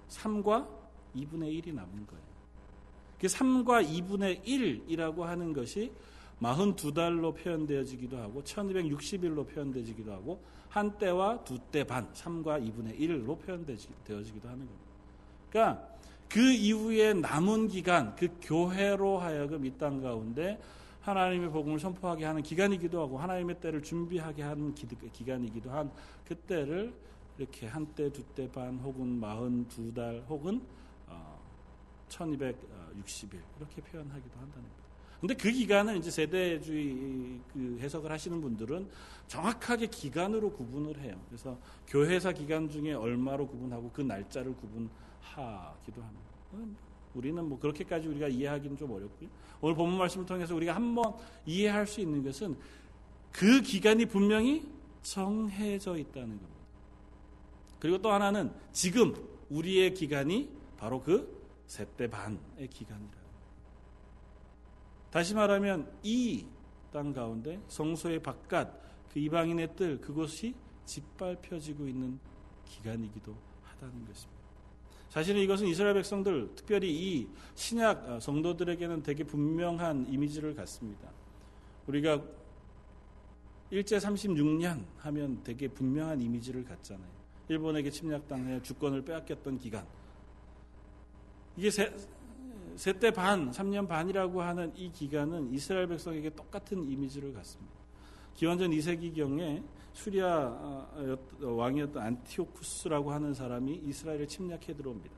[0.07, 0.82] 3과
[1.15, 2.23] 2분의 1이 남은 거예요.
[3.19, 5.91] 그 3과 2분의 1이라고 하는 것이
[6.41, 14.47] 42달로 표현되어지기도 하고 1260일로 표현되어지기도 하고 한 때와 두 때 반, 3과 2분의 1로 표현되어지기도
[14.49, 14.85] 하는 겁니다.
[15.49, 15.87] 그러니까
[16.27, 20.59] 그 이후에 남은 기간, 그 교회로 하여금 이 땅 가운데
[21.01, 25.91] 하나님의 복음을 선포하게 하는 기간이기도 하고 하나님의 때를 준비하게 하는 기간이기도 한
[26.25, 26.93] 그때를
[27.37, 30.61] 이렇게 한 때, 두 때 반, 혹은 42달, 혹은
[32.09, 34.83] 1260일 어, 이렇게 표현하기도 한다는 겁니다.
[35.23, 38.89] 근데 그 기간은 이제 세대주의 그 해석을 하시는 분들은
[39.27, 41.17] 정확하게 기간으로 구분을 해요.
[41.29, 46.25] 그래서 교회사 기간 중에 얼마로 구분하고 그 날짜를 구분하기도 합니다.
[46.55, 46.75] 음,
[47.13, 49.29] 우리는 뭐 그렇게까지 우리가 이해하기는 좀 어렵고요.
[49.61, 51.13] 오늘 본문 말씀을 통해서 우리가 한번
[51.45, 52.57] 이해할 수 있는 것은
[53.31, 54.67] 그 기간이 분명히
[55.03, 56.53] 정해져 있다는 겁니다.
[57.79, 59.15] 그리고 또 하나는 지금
[59.49, 63.23] 우리의 기간이 바로 그 세대 반의 기간이라.
[65.11, 66.45] 다시 말하면 이
[66.93, 68.71] 땅 가운데 성소의 바깥
[69.11, 70.53] 그 이방인의 뜰 그곳이
[70.85, 72.19] 짓밟혀지고 있는
[72.65, 74.43] 기간이기도 하다는 것입니다.
[75.09, 81.09] 사실은 이것은 이스라엘 백성들 특별히 이 신약 어, 성도들에게는 되게 분명한 이미지를 갖습니다.
[81.87, 82.21] 우리가
[83.69, 87.11] 일제 36년 하면 되게 분명한 이미지를 갖잖아요.
[87.49, 89.85] 일본에게 침략당해 주권을 빼앗겼던 기간.
[91.55, 91.69] 이게
[92.75, 97.73] 세대 반, 3년 반이라고 하는 이 기간은 이스라엘 백성에게 똑같은 이미지를 갖습니다.
[98.33, 99.63] 기원전 2세기경에
[99.93, 105.15] 수리아 어, 왕이었던 안티오쿠스라고 하는 사람이 이스라엘을 침략해 들어옵니다.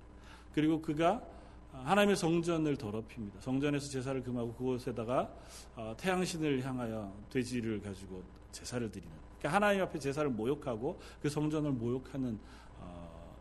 [0.54, 1.24] 그리고 그가
[1.71, 3.39] 하나님의 성전을 더럽힙니다.
[3.41, 5.34] 성전에서 제사를 금하고 그곳에다가
[5.76, 9.12] 어, 태양신을 향하여 돼지를 가지고 제사를 드리는.
[9.39, 12.39] 그러니까 하나님 앞에 제사를 모욕하고 그 성전을 모욕하는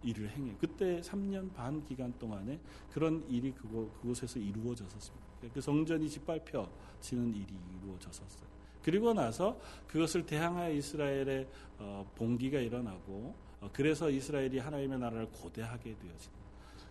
[0.05, 2.61] 일을 행해 그때 3년 반 기간 동안에
[2.93, 5.25] 그런 일이 그곳, 그곳에서 이루어졌었습니다.
[5.53, 8.55] 그 성전이 짓밟혀지는 일이 이루어졌었어요.
[8.83, 16.45] 그리고 나서 그것을 대항하여 이스라엘의 어, 봉기가 일어나고 어, 그래서 이스라엘이 하나님의 나라를 고대하게 되어집니다.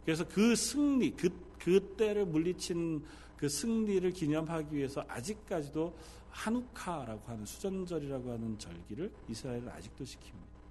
[0.03, 3.03] 그래서 그 승리, 그, 그 때를 물리친
[3.37, 5.95] 그 승리를 기념하기 위해서 아직까지도
[6.29, 10.62] 한우카라고 하는 수전절이라고 하는 절기를 이스라엘은 아직도 지킵니다.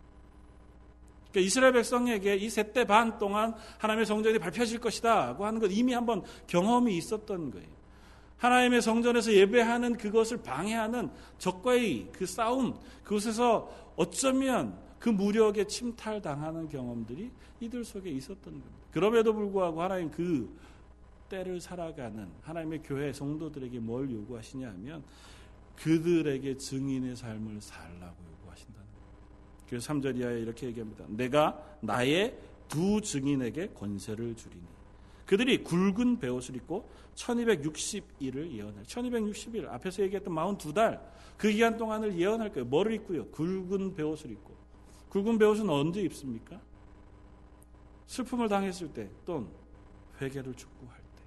[1.33, 7.51] 그러니까 이스라엘 백성에게 이세때반 동안 하나님의 성전이 밟혀질 것이다고 하는 것 이미 한번 경험이 있었던
[7.51, 7.69] 거예요.
[8.37, 17.85] 하나님의 성전에서 예배하는 그것을 방해하는 적과의 그 싸움, 그곳에서 어쩌면 그 무력에 침탈당하는 경험들이 이들
[17.85, 18.71] 속에 있었던 겁니다.
[18.91, 20.55] 그럼에도 불구하고 하나님 그
[21.29, 25.03] 때를 살아가는 하나님의 교회 성도들에게 뭘 요구하시냐 하면
[25.77, 29.62] 그들에게 증인의 삶을 살라고 요구하신다는 거예요.
[29.73, 31.07] 그래서 3절 이하에 이렇게 얘기합니다.
[31.09, 32.37] 내가 나의
[32.69, 34.63] 두 증인에게 권세를 주리니
[35.25, 41.01] 그들이 굵은 베옷을 입고 1260일을 예언할 1260일 앞에서 얘기했던 42달
[41.39, 42.67] 그 기간 동안을 예언할 거예요.
[42.67, 43.29] 뭐를 입고요?
[43.29, 44.55] 굵은 베옷을 입고
[45.09, 46.61] 굵은 베옷은 언제 입습니까?
[48.09, 49.49] 슬픔을 당했을 때 또는
[50.21, 51.23] 회개를 촉구할 때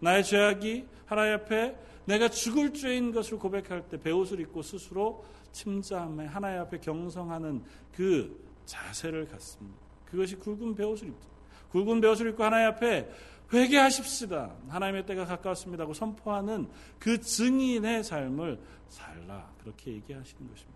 [0.00, 5.24] 나의 죄악이 하나님 앞에 내가 죽을 죄인 것을 고백할 때 베옷을 입고 스스로
[5.54, 7.64] 침잠해 하나님 앞에 경성하는
[7.94, 9.78] 그 자세를 갖습니다.
[10.04, 11.28] 그것이 굵은 베옷을 입죠.
[11.70, 13.08] 굵은 베옷을 입고 하나님 앞에
[13.52, 14.52] 회개하십시다.
[14.68, 19.50] 하나님의 때가 가까웠습니다고 선포하는 그 증인의 삶을 살라.
[19.62, 20.74] 그렇게 얘기하시는 것입니다.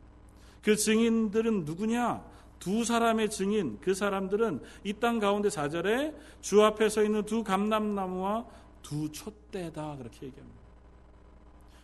[0.62, 2.38] 그 증인들은 누구냐?
[2.58, 8.46] 두 사람의 증인, 그 사람들은 이 땅 가운데 사절에 주 앞에 서 있는 두 감람나무와
[8.82, 9.96] 두 촛대다.
[9.96, 10.58] 그렇게 얘기합니다.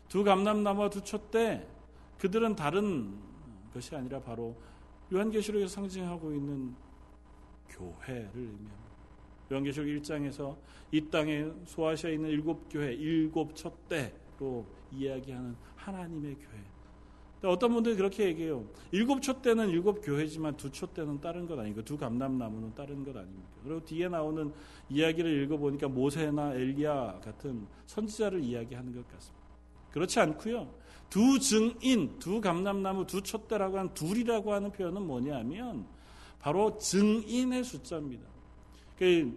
[0.09, 1.67] 두 감람나무와 두 촛대,
[2.25, 3.13] 그들은 다른
[3.75, 4.57] 것이 아니라 바로
[5.13, 6.75] 요한계시록에서 상징하고 있는
[7.69, 8.91] 교회를 의미합니다.
[9.53, 10.57] 요한계시록 1장에서
[10.91, 17.51] 이 땅에 소아시아에 있는 일곱 교회, 일곱 촛대로 이야기하는 하나님의 교회.
[17.51, 18.65] 어떤 분들이 그렇게 얘기해요.
[18.91, 23.51] 일곱 촛대는 일곱 교회지만 두 촛대는 다른 것 아니고 두 감람나무는 다른 것 아닙니까?
[23.63, 24.51] 그리고 뒤에 나오는
[24.89, 29.45] 이야기를 읽어보니까 모세나 엘리야 같은 선지자를 이야기하는 것 같습니다.
[29.91, 30.84] 그렇지 않고요.
[31.11, 35.87] 두 증인, 두 감람나무, 두 촛대라고 하는 둘이라고 하는 표현은 뭐냐면
[36.41, 38.25] 바로 증인의 숫자입니다.
[38.99, 39.37] 그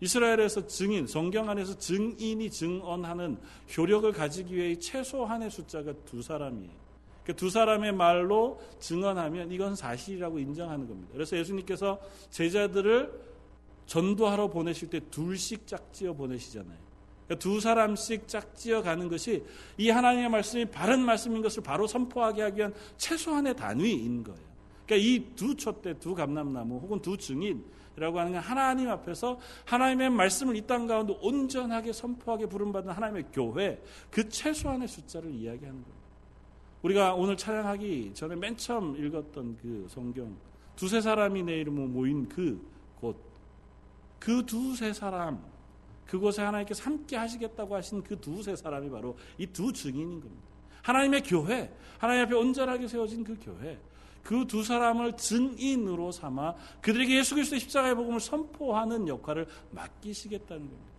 [0.00, 3.38] 이스라엘에서 증인, 성경 안에서 증인이 증언하는
[3.76, 6.86] 효력을 가지기 위해 최소한의 숫자가 두 사람이에요.
[7.24, 11.10] 그두 사람의 말로 증언하면 이건 사실이라고 인정하는 겁니다.
[11.12, 11.98] 그래서 예수님께서
[12.30, 13.26] 제자들을
[13.86, 16.85] 전도하러 보내실 때 둘씩 짝지어 보내시잖아요.
[17.26, 19.44] 그러니까 두 사람씩 짝지어 가는 것이
[19.76, 24.40] 이 하나님의 말씀이 바른 말씀인 것을 바로 선포하게 하기 위한 최소한의 단위인 거예요.
[24.86, 27.64] 그러니까 이 두 촛대, 두 감람나무 혹은 두 증인
[27.96, 33.82] 라고 하는 건 하나님 앞에서 하나님의 말씀을 이 땅 가운데 온전하게 선포하게 부름받은 하나님의 교회
[34.10, 35.96] 그 최소한의 숫자를 이야기하는 겁니다.
[36.82, 40.36] 우리가 오늘 찬양하기 전에 맨 처음 읽었던 그 성경
[40.76, 42.60] 두세 사람이 내 이름으로 모인 그
[43.00, 43.16] 곳,
[44.18, 45.42] 그 두세 사람
[46.06, 50.42] 그곳에 하나님께서 함께 하시겠다고 하신 그 두세 사람이 바로 이 두 증인인 겁니다.
[50.82, 53.78] 하나님의 교회, 하나님 앞에 온전하게 세워진 그 교회,
[54.22, 60.96] 그 두 사람을 증인으로 삼아 그들에게 예수 그리스도의 십자가의 복음을 선포하는 역할을 맡기시겠다는 겁니다.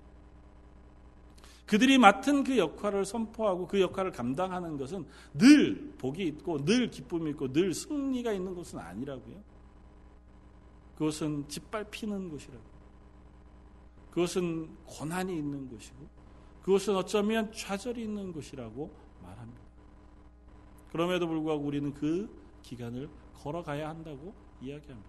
[1.66, 7.52] 그들이 맡은 그 역할을 선포하고 그 역할을 감당하는 것은 늘 복이 있고 늘 기쁨이 있고
[7.52, 9.36] 늘 승리가 있는 것은 아니라고요.
[10.98, 12.64] 그것은 짓밟히는 것이라고.
[14.18, 15.96] 그것은 고난이 있는 것이고
[16.64, 18.90] 그것은 어쩌면 좌절이 있는 것이라고
[19.22, 19.62] 말합니다.
[20.92, 22.28] 그럼에도 불구하고 우리는 그
[22.64, 25.08] 기간을 걸어가야 한다고 이야기합니다.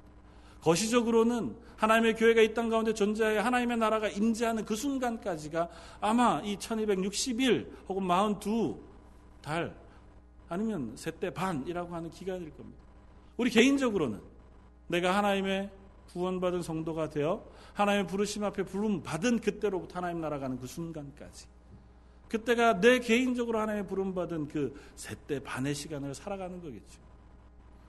[0.61, 5.71] 거시적으로는 하나님의 교회가 이 땅 가운데 존재하여 하나님의 나라가 임재하는 그 순간까지가
[6.03, 9.75] 아마 이 1260일 혹은 42달
[10.51, 12.83] 아니면 세대 반이라고 하는 기간일 겁니다.
[13.39, 14.21] 우리 개인적으로는
[14.89, 15.71] 내가 하나님의
[16.13, 17.43] 구원받은 성도가 되어
[17.79, 21.47] 하나님의 부르심 앞에 부름 받은 그때로부터 하나님 나라 가는 그 순간까지
[22.29, 27.01] 그때가 내 개인적으로 하나님의 부름 받은 그 세대 반의 시간을 살아가는 거겠죠.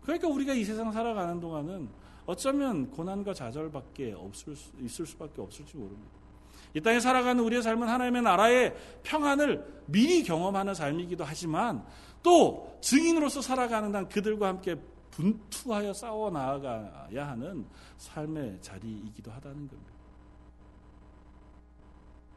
[0.04, 1.90] 그러니까 우리가 이 세상 살아가는 동안은
[2.26, 6.20] 어쩌면 고난과 좌절밖에 없을 수, 있을 수밖에 없을지 모릅니다.
[6.76, 11.84] 이 땅에 살아가는 우리의 삶은 하나님의 나라의 평안을 미리 경험하는 삶이기도 하지만
[12.22, 14.76] 또 증인으로서 살아가는 한 그들과 함께
[15.12, 17.66] 분투하여 싸워 나아가야 하는
[17.98, 19.94] 삶의 자리이기도 하다는 겁니다.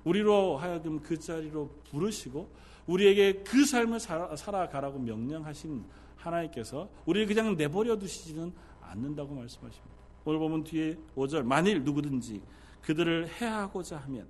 [0.05, 2.51] 우리로 하여금 그 자리로 부르시고
[2.87, 5.85] 우리에게 그 삶을 살아가라고 명령하신
[6.17, 9.93] 하나님께서 우리를 그냥 내버려 두시지는 않는다고 말씀하십니다.
[10.25, 12.43] 오늘 보면 뒤에 5절 만일 누구든지
[12.83, 14.27] 그들을 해하고자 하면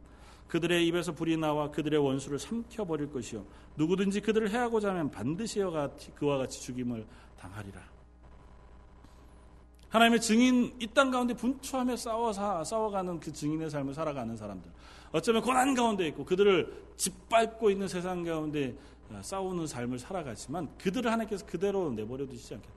[0.48, 5.60] 그들의 입에서 불이 나와 그들의 원수를 삼켜 버릴 것이요 누구든지 그들을 해하고자 하면 반드시
[6.14, 7.06] 그와 같이 죽임을
[7.38, 7.91] 당하리라.
[9.92, 14.70] 하나님의 증인 이 땅 가운데 분투하며 싸워 싸워가는 그 증인의 삶을 살아가는 사람들
[15.12, 18.74] 어쩌면 고난 가운데 있고 그들을 짓밟고 있는 세상 가운데
[19.10, 22.72] 어, 싸우는 삶을 살아가지만 그들을 하나님께서 그대로 내버려 두시지 않겠다.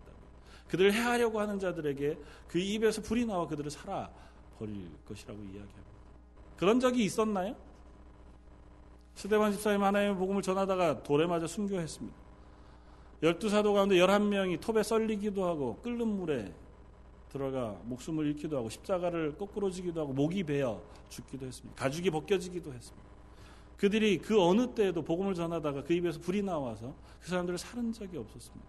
[0.67, 2.17] 그들을 해하려고 하는 자들에게
[2.49, 4.09] 그 입에서 불이 나와 그들을 살아
[4.59, 5.81] 버릴 것이라고 이야기합니다.
[6.57, 7.55] 그런 적이 있었나요?
[9.13, 12.17] 스테반 집사님 하나님의 복음을 전하다가 돌에 맞아 순교했습니다.
[13.23, 16.53] 열두 사도 가운데 열한 명이 톱에 썰리기도 하고 끓는 물에
[17.35, 21.75] 들어가 목숨을 잃기도 하고 십자가를 거꾸로 지기도 하고 목이 베어 죽기도 했습니다.
[21.75, 23.05] 가죽이 벗겨지기도 했습니다.
[23.75, 28.65] 그들이 그 어느 때에도 복음을 전하다가 그 입에서 불이 나와서 그 사람들을 살은 적이 없었습니다.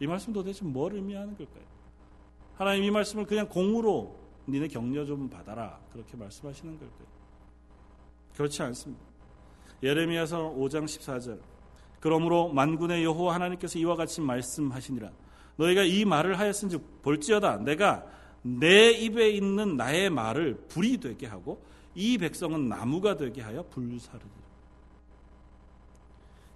[0.00, 1.64] 이 말씀 도대체 뭘 의미하는 걸까요?
[2.54, 4.14] 하나님 이 말씀을 그냥 공으로
[4.46, 7.08] 니네 격려 좀 받아라 그렇게 말씀하시는 걸까요?
[8.36, 9.02] 그렇지 않습니다.
[9.82, 11.40] 예레미야서 5장 14절
[11.98, 15.10] 그러므로 만군의 여호와 하나님께서 이와 같이 말씀하시니라
[15.58, 18.04] 너희가 이 말을 하였은즉 볼지어다 내가
[18.42, 21.62] 내 입에 있는 나의 말을 불이 되게 하고
[21.94, 24.38] 이 백성은 나무가 되게 하여 불사르리라.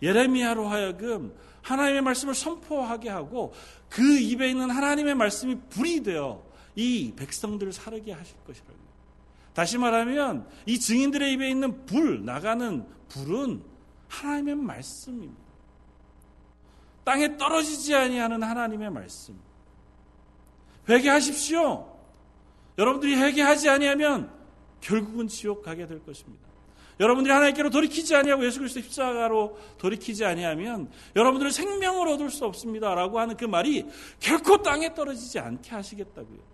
[0.01, 3.53] 예레미야로 하여금 하나님의 말씀을 선포하게 하고
[3.88, 6.43] 그 입에 있는 하나님의 말씀이 불이 되어
[6.75, 8.73] 이 백성들을 사르게 하실 것이라고.
[9.53, 13.62] 다시 말하면 이 증인들의 입에 있는 불, 나가는 불은
[14.09, 15.42] 하나님의 말씀입니다.
[17.05, 19.38] 땅에 떨어지지 아니하는 하나님의 말씀.
[20.88, 21.88] 회개하십시오.
[22.79, 24.31] 여러분들이 회개하지 아니하면
[24.81, 26.43] 결국은 지옥 가게 될 것입니다.
[27.01, 33.37] 여러분들이 하나님께로 돌이키지 아니하고 예수 그리스도 십자가로 돌이키지 아니하면 여러분들은 생명을 얻을 수 없습니다라고 하는
[33.37, 33.87] 그 말이
[34.21, 36.53] 결코 땅에 떨어지지 않게 하시겠다고요.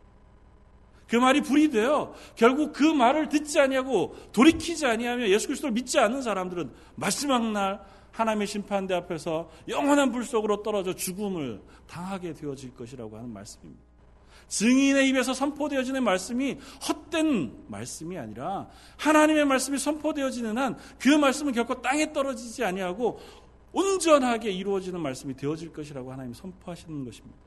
[1.09, 6.23] 그 말이 불이 되어 결국 그 말을 듣지 아니하고 돌이키지 아니하면 예수 그리스도를 믿지 않는
[6.23, 7.81] 사람들은 마지막 날
[8.19, 13.87] 하나님의 심판대 앞에서 영원한 불 속으로 떨어져 죽음을 당하게 되어질 것이라고 하는 말씀입니다.
[14.49, 22.13] 증인의 입에서 선포되어지는 말씀이 헛된 말씀이 아니라 하나님의 말씀이 선포되어지는 한 그 말씀은 결코 땅에
[22.13, 23.21] 떨어지지 아니하고
[23.73, 27.39] 온전하게 이루어지는 말씀이 되어질 것이라고 하나님 선포하시는 것입니다.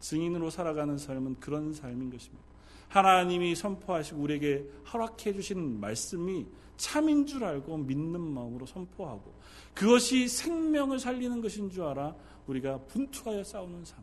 [0.00, 2.44] 증인으로 살아가는 삶은 그런 삶인 것입니다.
[2.88, 9.34] 하나님이 선포하시고 우리에게 허락해 주신 말씀이 참인 줄 알고 믿는 마음으로 선포하고
[9.74, 12.14] 그것이 생명을 살리는 것인 줄 알아
[12.46, 14.02] 우리가 분투하여 싸우는 삶.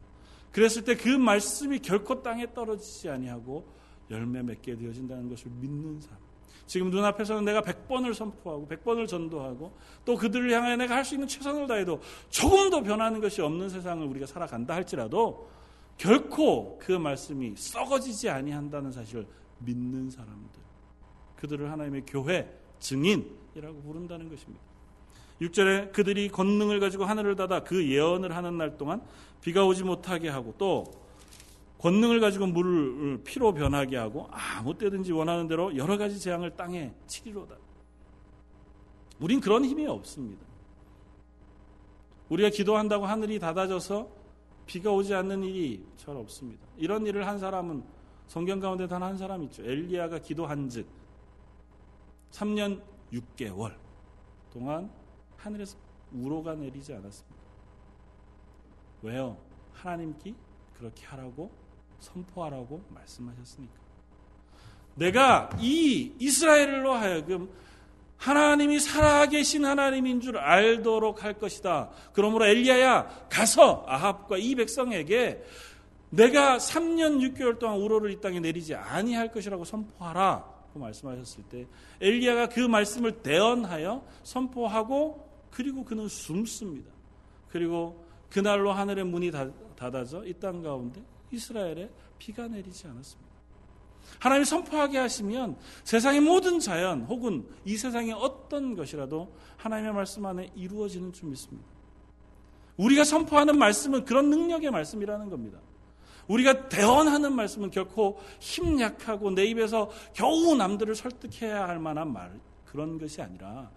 [0.51, 3.65] 그랬을 때 그 말씀이 결코 땅에 떨어지지 아니하고
[4.09, 6.17] 열매 맺게 되어진다는 것을 믿는 삶.
[6.65, 9.73] 지금 눈앞에서는 내가 100번을 선포하고 100번을 전도하고
[10.05, 14.25] 또 그들을 향하여 내가 할 수 있는 최선을 다해도 조금도 변하는 것이 없는 세상을 우리가
[14.25, 15.49] 살아간다 할지라도
[15.97, 19.27] 결코 그 말씀이 썩어지지 아니한다는 사실을
[19.59, 20.61] 믿는 사람들.
[21.35, 24.61] 그들을 하나님의 교회 증인이라고 부른다는 것입니다.
[25.39, 29.01] 6절에 그들이 권능을 가지고 하늘을 닫아 그 예언을 하는 날 동안
[29.41, 30.83] 비가 오지 못하게 하고 또
[31.79, 37.55] 권능을 가지고 물을 피로 변하게 하고 아무 때든지 원하는 대로 여러 가지 재앙을 땅에 치리로다.
[39.19, 40.45] 우린 그런 힘이 없습니다.
[42.29, 44.07] 우리가 기도한다고 하늘이 닫아져서
[44.67, 46.65] 비가 오지 않는 일이 잘 없습니다.
[46.77, 47.83] 이런 일을 한 사람은
[48.27, 49.63] 성경 가운데 단 한 사람 있죠.
[49.63, 50.85] 엘리야가 기도한 즉
[52.31, 52.81] 3년
[53.13, 53.75] 6개월
[54.51, 54.89] 동안
[55.37, 55.77] 하늘에서
[56.11, 57.41] 우로가 내리지 않았습니다.
[59.01, 59.37] 왜요?
[59.73, 60.33] 하나님께
[60.77, 61.51] 그렇게 하라고
[61.99, 63.73] 선포하라고 말씀하셨으니까.
[64.95, 67.49] 내가 이 이스라엘로 하여금
[68.17, 71.89] 하나님이 살아계신 하나님인 줄 알도록 할 것이다.
[72.13, 75.43] 그러므로 엘리야야 가서 아합과 이 백성에게
[76.11, 80.50] 내가 3년 6개월 동안 우로를 이 땅에 내리지 아니할 것이라고 선포하라.
[80.71, 81.67] 고 말씀하셨을 때
[81.99, 86.89] 엘리야가 그 말씀을 대언하여 선포하고 그리고 그는 숨습니다.
[87.49, 89.31] 그리고 그날로 하늘의 문이
[89.75, 93.31] 닫아져 이 땅 가운데 이스라엘에 비가 내리지 않았습니다.
[94.19, 101.13] 하나님이 선포하게 하시면 세상의 모든 자연 혹은 이 세상의 어떤 것이라도 하나님의 말씀 안에 이루어지는
[101.13, 101.67] 줄 믿습니다.
[102.77, 105.59] 우리가 선포하는 말씀은 그런 능력의 말씀이라는 겁니다.
[106.27, 113.21] 우리가 대언하는 말씀은 결코 힘약하고 내 입에서 겨우 남들을 설득해야 할 만한 말 그런 것이
[113.21, 113.69] 아니라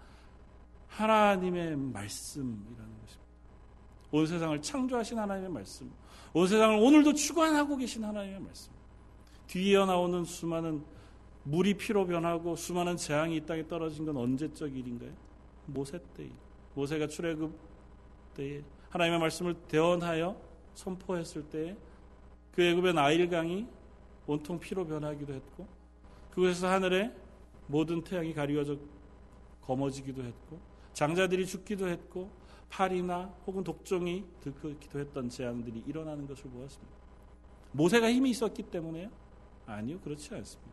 [0.87, 3.25] 하나님의 말씀이라는 것입니다.
[4.11, 5.91] 온 세상을 창조하신 하나님의 말씀,
[6.33, 8.71] 온 세상을 오늘도 주관하고 계신 하나님의 말씀.
[9.47, 10.83] 뒤이어 나오는 수많은
[11.43, 15.11] 물이 피로 변하고 수많은 재앙이 이 땅에 떨어진 건 언제적 일인가요?
[15.67, 16.29] 모세 때
[16.73, 17.55] 모세가 출애굽
[18.35, 20.35] 때에 하나님의 말씀을 대언하여
[20.73, 21.75] 선포했을 때에
[22.55, 23.67] 그 애굽의 나일강이
[24.27, 25.67] 온통 피로 변하기도 했고
[26.31, 27.11] 그곳에서 하늘에
[27.67, 28.77] 모든 태양이 가리워져
[29.61, 30.59] 검어지기도 했고
[30.93, 32.29] 장자들이 죽기도 했고
[32.69, 36.93] 파리나 혹은 독종이 들끓기도 했던 재앙들이 일어나는 것을 보았습니다.
[37.71, 39.09] 모세가 힘이 있었기 때문에요?
[39.65, 40.71] 아니요, 그렇지 않습니다.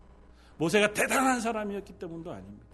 [0.58, 2.64] 모세가 대단한 사람이었기 때문도 아닙니다.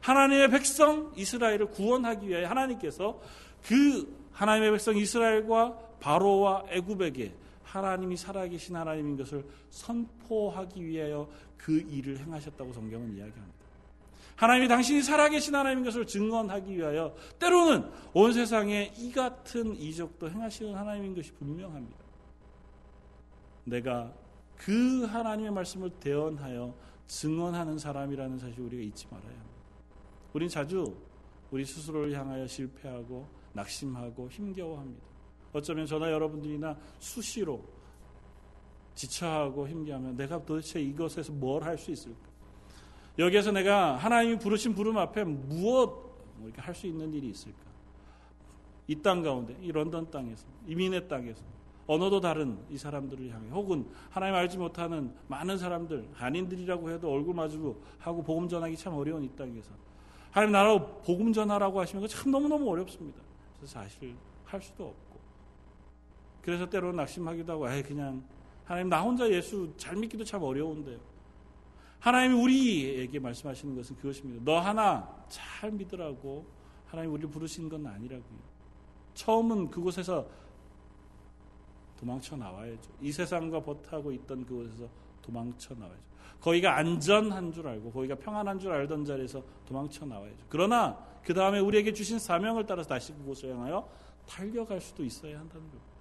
[0.00, 3.20] 하나님의 백성 이스라엘을 구원하기 위해 하나님께서
[3.62, 7.34] 그 하나님의 백성 이스라엘과 바로와 애굽에게
[7.72, 13.62] 하나님이 살아계신 하나님인 것을 선포하기 위하여 그 일을 행하셨다고 성경은 이야기합니다.
[14.36, 21.14] 하나님이 당신이 살아계신 하나님인 것을 증언하기 위하여 때로는 온 세상에 이 같은 이적도 행하시는 하나님인
[21.14, 21.96] 것이 분명합니다.
[23.64, 24.12] 내가
[24.56, 26.74] 그 하나님의 말씀을 대언하여
[27.06, 29.62] 증언하는 사람이라는 사실 우리가 잊지 말아야 합니다.
[30.34, 30.94] 우린 자주
[31.50, 35.11] 우리 스스로를 향하여 실패하고 낙심하고 힘겨워합니다.
[35.52, 37.62] 어쩌면 저나 여러분들이나 수시로
[38.94, 42.18] 지쳐하고 힘겨하면 내가 도대체 이것에서 뭘 할 수 있을까?
[43.18, 45.88] 여기에서 내가 하나님이 부르신 부름 앞에 무엇
[46.36, 47.58] 뭐 이렇게 할 수 있는 일이 있을까?
[48.88, 51.42] 이 땅 가운데, 이 런던 땅에서, 이민의 땅에서,
[51.86, 57.80] 언어도 다른 이 사람들을 향해, 혹은 하나님 알지 못하는 많은 사람들, 한인들이라고 해도 얼굴 마주고
[57.98, 59.70] 하고 복음 전하기 참 어려운 이 땅에서,
[60.30, 63.20] 하나님 나라 복음 전하라고 하시면 참 너무너무 어렵습니다.
[63.56, 65.01] 그래서 사실 할 수도 없고.
[66.42, 68.22] 그래서 때로는 낙심하기도 하고, 에 그냥
[68.64, 70.98] 하나님 나 혼자 예수 잘 믿기도 참 어려운데요.
[72.00, 74.42] 하나님이 우리에게 말씀하시는 것은 그것입니다.
[74.44, 76.44] 너 하나 잘 믿으라고
[76.86, 78.52] 하나님 우리를 부르신 건 아니라고요.
[79.14, 80.26] 처음은 그곳에서
[81.98, 82.90] 도망쳐 나와야죠.
[83.00, 84.88] 이 세상과 버하고 있던 그곳에서
[85.22, 86.02] 도망쳐 나와야죠.
[86.40, 90.44] 거기가 안전한 줄 알고 거기가 평안한 줄 알던 자리에서 도망쳐 나와야죠.
[90.48, 93.88] 그러나 그 다음에 우리에게 주신 사명을 따라서 다시 그곳을 향하여
[94.26, 95.91] 달려갈 수도 있어야 한다는 거예요.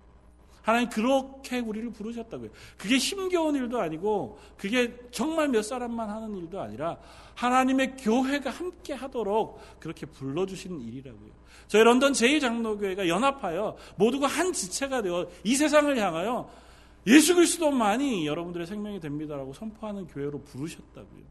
[0.61, 2.49] 하나님 그렇게 우리를 부르셨다고요.
[2.77, 6.97] 그게 힘겨운 일도 아니고 그게 정말 몇 사람만 하는 일도 아니라
[7.35, 11.29] 하나님의 교회가 함께 하도록 그렇게 불러주신 일이라고요.
[11.67, 16.49] 저희 런던 제1장로교회가 연합하여 모두가 한 지체가 되어 이 세상을 향하여
[17.07, 21.23] 예수 그리스도만이 여러분들의 생명이 됩니다라고 선포하는 교회로 부르셨다고요.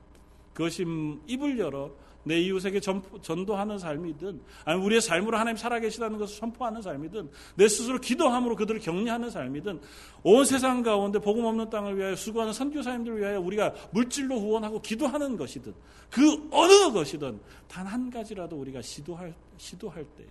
[0.52, 0.84] 그것이
[1.26, 1.90] 입을 열어
[2.24, 8.56] 내 이웃에게 전도하는 삶이든 아니면 우리의 삶으로 하나님 살아계시다는 것을 선포하는 삶이든 내 스스로 기도함으로
[8.56, 9.80] 그들을 격려하는 삶이든
[10.22, 15.74] 온 세상 가운데 복음 없는 땅을 위하여 수고하는 선교사님들을 위하여 우리가 물질로 후원하고 기도하는 것이든
[16.10, 20.24] 그 어느 것이든 단 한 가지라도 우리가 시도할 시도할 때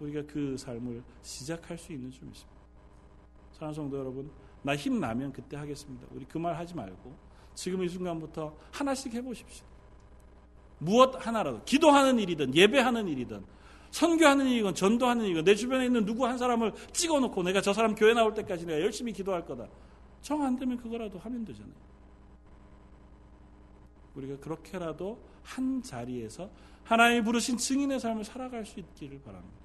[0.00, 2.58] 우리가 그 삶을 시작할 수 있는 줄 믿습니다.
[3.52, 4.30] 사랑하는 성도 여러분,
[4.62, 6.06] 나 힘 나면 그때 하겠습니다.
[6.10, 7.14] 우리 그 말 하지 말고
[7.54, 9.66] 지금 이 순간부터 하나씩 해보십시오.
[10.78, 13.44] 무엇 하나라도 기도하는 일이든 예배하는 일이든
[13.90, 18.12] 선교하는 일이건 전도하는 일이건 내 주변에 있는 누구 한 사람을 찍어놓고 내가 저 사람 교회
[18.14, 19.66] 나올 때까지 내가 열심히 기도할 거다.
[20.20, 21.74] 정 안 되면 그거라도 하면 되잖아요.
[24.14, 26.50] 우리가 그렇게라도 한 자리에서
[26.84, 29.56] 하나님이 부르신 증인의 삶을 살아갈 수 있기를 바랍니다.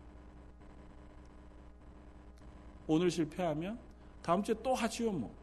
[2.88, 3.80] 오늘 실패하면
[4.22, 5.34] 다음 주에 또 하지요 뭐.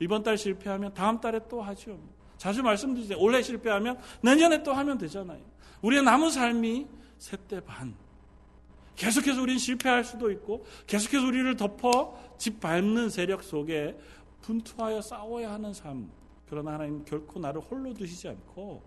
[0.00, 2.08] 이번 달 실패하면 다음 달에 또 하지요 뭐.
[2.42, 3.20] 자주 말씀드리죠.
[3.20, 5.40] 올해 실패하면 내년에 또 하면 되잖아요.
[5.80, 7.94] 우리의 남은 삶이 세대 반.
[8.96, 13.96] 계속해서 우리는 실패할 수도 있고 계속해서 우리를 덮어 짓밟는 세력 속에
[14.40, 16.10] 분투하여 싸워야 하는 삶.
[16.48, 18.82] 그러나 하나님 결코 나를 홀로 두시지 않고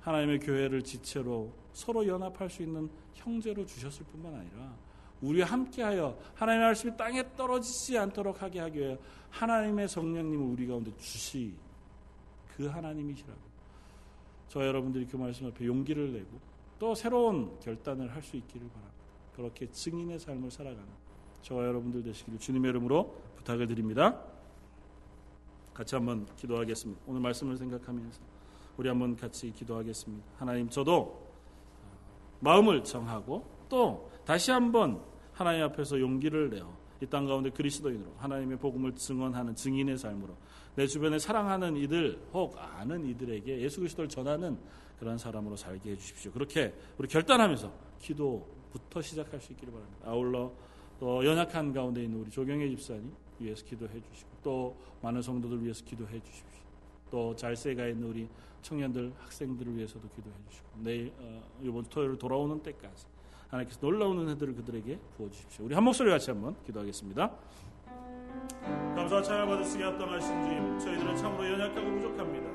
[0.00, 4.74] 하나님의 교회를 지체로 서로 연합할 수 있는 형제로 주셨을 뿐만 아니라
[5.20, 8.98] 우리와 함께하여 하나님의 말씀이 땅에 떨어지지 않도록 하게 하기 위해
[9.30, 11.54] 하나님의 성령님을 우리 가운데 주시
[12.60, 13.40] 그 하나님이시라고.
[14.48, 16.38] 저 여러분들이 그 말씀 앞에 용기를 내고
[16.78, 19.00] 또 새로운 결단을 할 수 있기를 바랍니다.
[19.34, 20.86] 그렇게 증인의 삶을 살아가는
[21.40, 24.22] 저와 여러분들 되시기를 주님의 이름으로 부탁을 드립니다.
[25.72, 27.00] 같이 한번 기도하겠습니다.
[27.06, 28.20] 오늘 말씀을 생각하면서
[28.76, 30.26] 우리 한번 같이 기도하겠습니다.
[30.36, 31.30] 하나님 저도
[32.40, 35.00] 마음을 정하고 또 다시 한번
[35.32, 36.70] 하나님 앞에서 용기를 내어
[37.02, 40.36] 이 땅 가운데 그리스도인으로 하나님의 복음을 증언하는 증인의 삶으로
[40.76, 44.58] 내 주변에 사랑하는 이들 혹 아는 이들에게 예수 그리스도를 전하는
[44.98, 46.32] 그런 사람으로 살게 해주십시오.
[46.32, 50.06] 그렇게 우리 결단하면서 기도부터 시작할 수 있기를 바랍니다.
[50.08, 50.52] 아울러
[50.98, 56.20] 또 연약한 가운데 있는 우리 조경혜 집사님 위해서 기도해 주시고 또 많은 성도들 위해서 기도해
[56.20, 56.60] 주십시오.
[57.10, 58.28] 또 잘세가 있는 우리
[58.62, 63.06] 청년들 학생들을 위해서도 기도해 주시고 내일 어, 이번 토요일 돌아오는 때까지
[63.48, 65.64] 하나님께서 놀라운 은혜들을 그들에게 부어 주십시오.
[65.64, 67.30] 우리 한 목소리 같이 한번 기도하겠습니다.
[69.00, 72.50] 감사와 찬양 받으시기 합당하신 주님 저희들은 참으로 연약하고 부족합니다.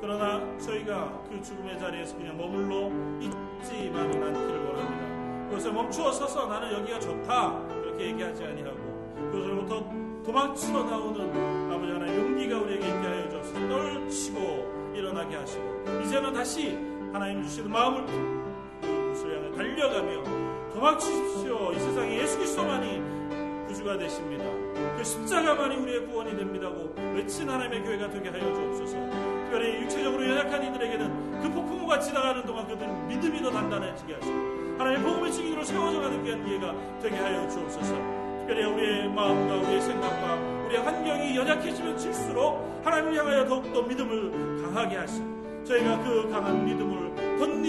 [0.00, 5.48] 그러나 저희가 그 죽음의 자리에서 그냥 머물러 있지만은 않기를 원합니다.
[5.48, 8.78] 그것을 멈추어 서서 나는 여기가 좋다 그렇게 얘기하지 아니하고
[9.30, 9.84] 그것으로부터
[10.24, 13.68] 도망쳐 나오는 아버지 하나님 용기가 우리에게 있게 하여 주옵소서.
[13.68, 16.76] 떨치고 일어나게 하시고 이제는 다시
[17.12, 18.04] 하나님 주시는 마음을
[18.80, 20.24] 그것을 향해 달려가며
[20.74, 21.72] 도망치십시오.
[21.74, 24.65] 이 세상에 예수 그리스도만이 구주가 되십니다.
[24.96, 28.96] 그 십자가만이 우리의 구원이 됩니다고 외친 하나님의 교회가 되게 하여 주옵소서.
[29.44, 34.34] 특별히 육체적으로 연약한 이들에게는 그 폭풍우가 지나가는 동안 그들 믿음이 더 단단해지게 하시고
[34.78, 37.94] 하나님의 복음의 증인으로 세워져가는 귀한 기회가 되게 하여 주옵소서.
[38.40, 40.34] 특별히 우리의 마음과 우리의 생각과
[40.66, 47.06] 우리의 환경이 연약해지면 질수록 하나님을 향하여 더욱더 믿음을 강하게 하시고 저희가 그 강한 믿음을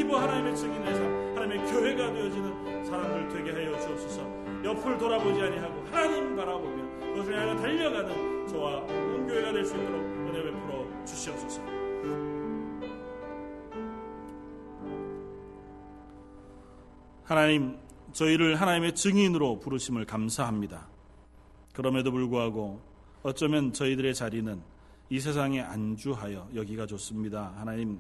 [0.08, 4.22] 덧입어 하나님의 증인의 삶, 하나님의 교회가 되어지는 사람들 되게 하여 주옵소서.
[4.64, 6.87] 옆을 돌아보지 아니하고 하나님 바라보며
[7.18, 11.61] 그것을 향해 달려가는 저와 온 교회가 될 수 있도록 은혜 베풀어 주시옵소서.
[17.24, 17.80] 하나님,
[18.13, 20.88] 저희를 하나님의 증인으로 부르심을 감사합니다.
[21.74, 22.82] 그럼에도 불구하고
[23.24, 24.61] 어쩌면 저희들의 자리는
[25.09, 27.53] 이 세상에 안주하여 여기가 좋습니다.
[27.57, 27.99] 하나님,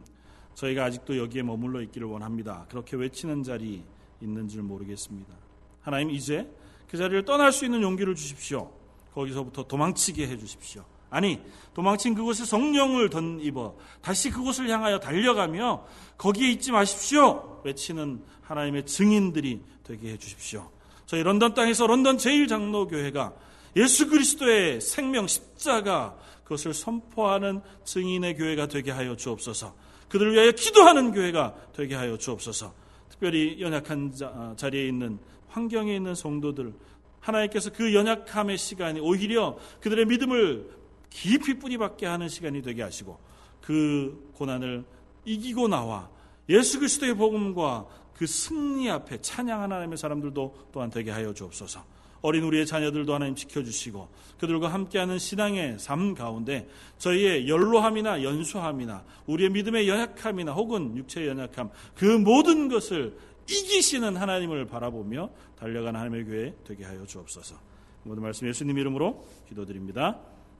[0.53, 2.67] 저희가 아직도 여기에 머물러 있기를 원합니다.
[2.69, 3.83] 그렇게 외치는 자리
[4.21, 5.33] 있는 줄 모르겠습니다.
[5.81, 6.47] 하나님, 이제
[6.87, 8.71] 그 자리를 떠날 수 있는 용기를 주십시오.
[9.17, 10.85] 거기서부터 도망치게 해 주십시오.
[11.09, 11.39] 아니,
[11.73, 15.85] 도망친 그곳에 성령을 덧입어 다시 그곳을 향하여 달려가며
[16.17, 17.61] 거기에 있지 마십시오.
[17.63, 20.69] 외치는 하나님의 증인들이 되게 해 주십시오.
[21.07, 23.33] 저희 런던 땅에서 런던 제일장로교회가
[23.77, 29.73] 예수 그리스도의 생명 십자가 그것을 선포하는 증인의 교회가 되게 하여 주옵소서.
[30.09, 32.73] 그들을 위하여 기도하는 교회가 되게 하여 주옵소서.
[33.09, 36.73] 특별히 연약한 자, 자리에 있는 환경에 있는 성도들
[37.19, 40.69] 하나님께서 그 연약함의 시간이 오히려 그들의 믿음을
[41.09, 43.17] 깊이 뿌리박게 하는 시간이 되게 하시고
[43.61, 44.85] 그 고난을
[45.25, 46.09] 이기고 나와
[46.49, 51.97] 예수 그리스도의 복음과 그 승리 앞에 찬양 하나님의 사람들도 또한 되게 하여 주옵소서.
[52.21, 54.07] 어린 우리의 자녀들도 하나님 지켜주시고
[54.39, 62.05] 그들과 함께하는 신앙의 삶 가운데 저희의 연로함이나 연수함이나 우리의 믿음의 연약함이나 혹은 육체의 연약함 그
[62.05, 63.17] 모든 것을
[63.49, 67.55] 이기시는 하나님을 바라보며 달려가는 하나님의 교회 되게 하여 주옵소서.
[68.03, 70.19] 모든 말씀 예수님 이름으로 기도드립니다.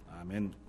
[0.10, 0.67] 아멘.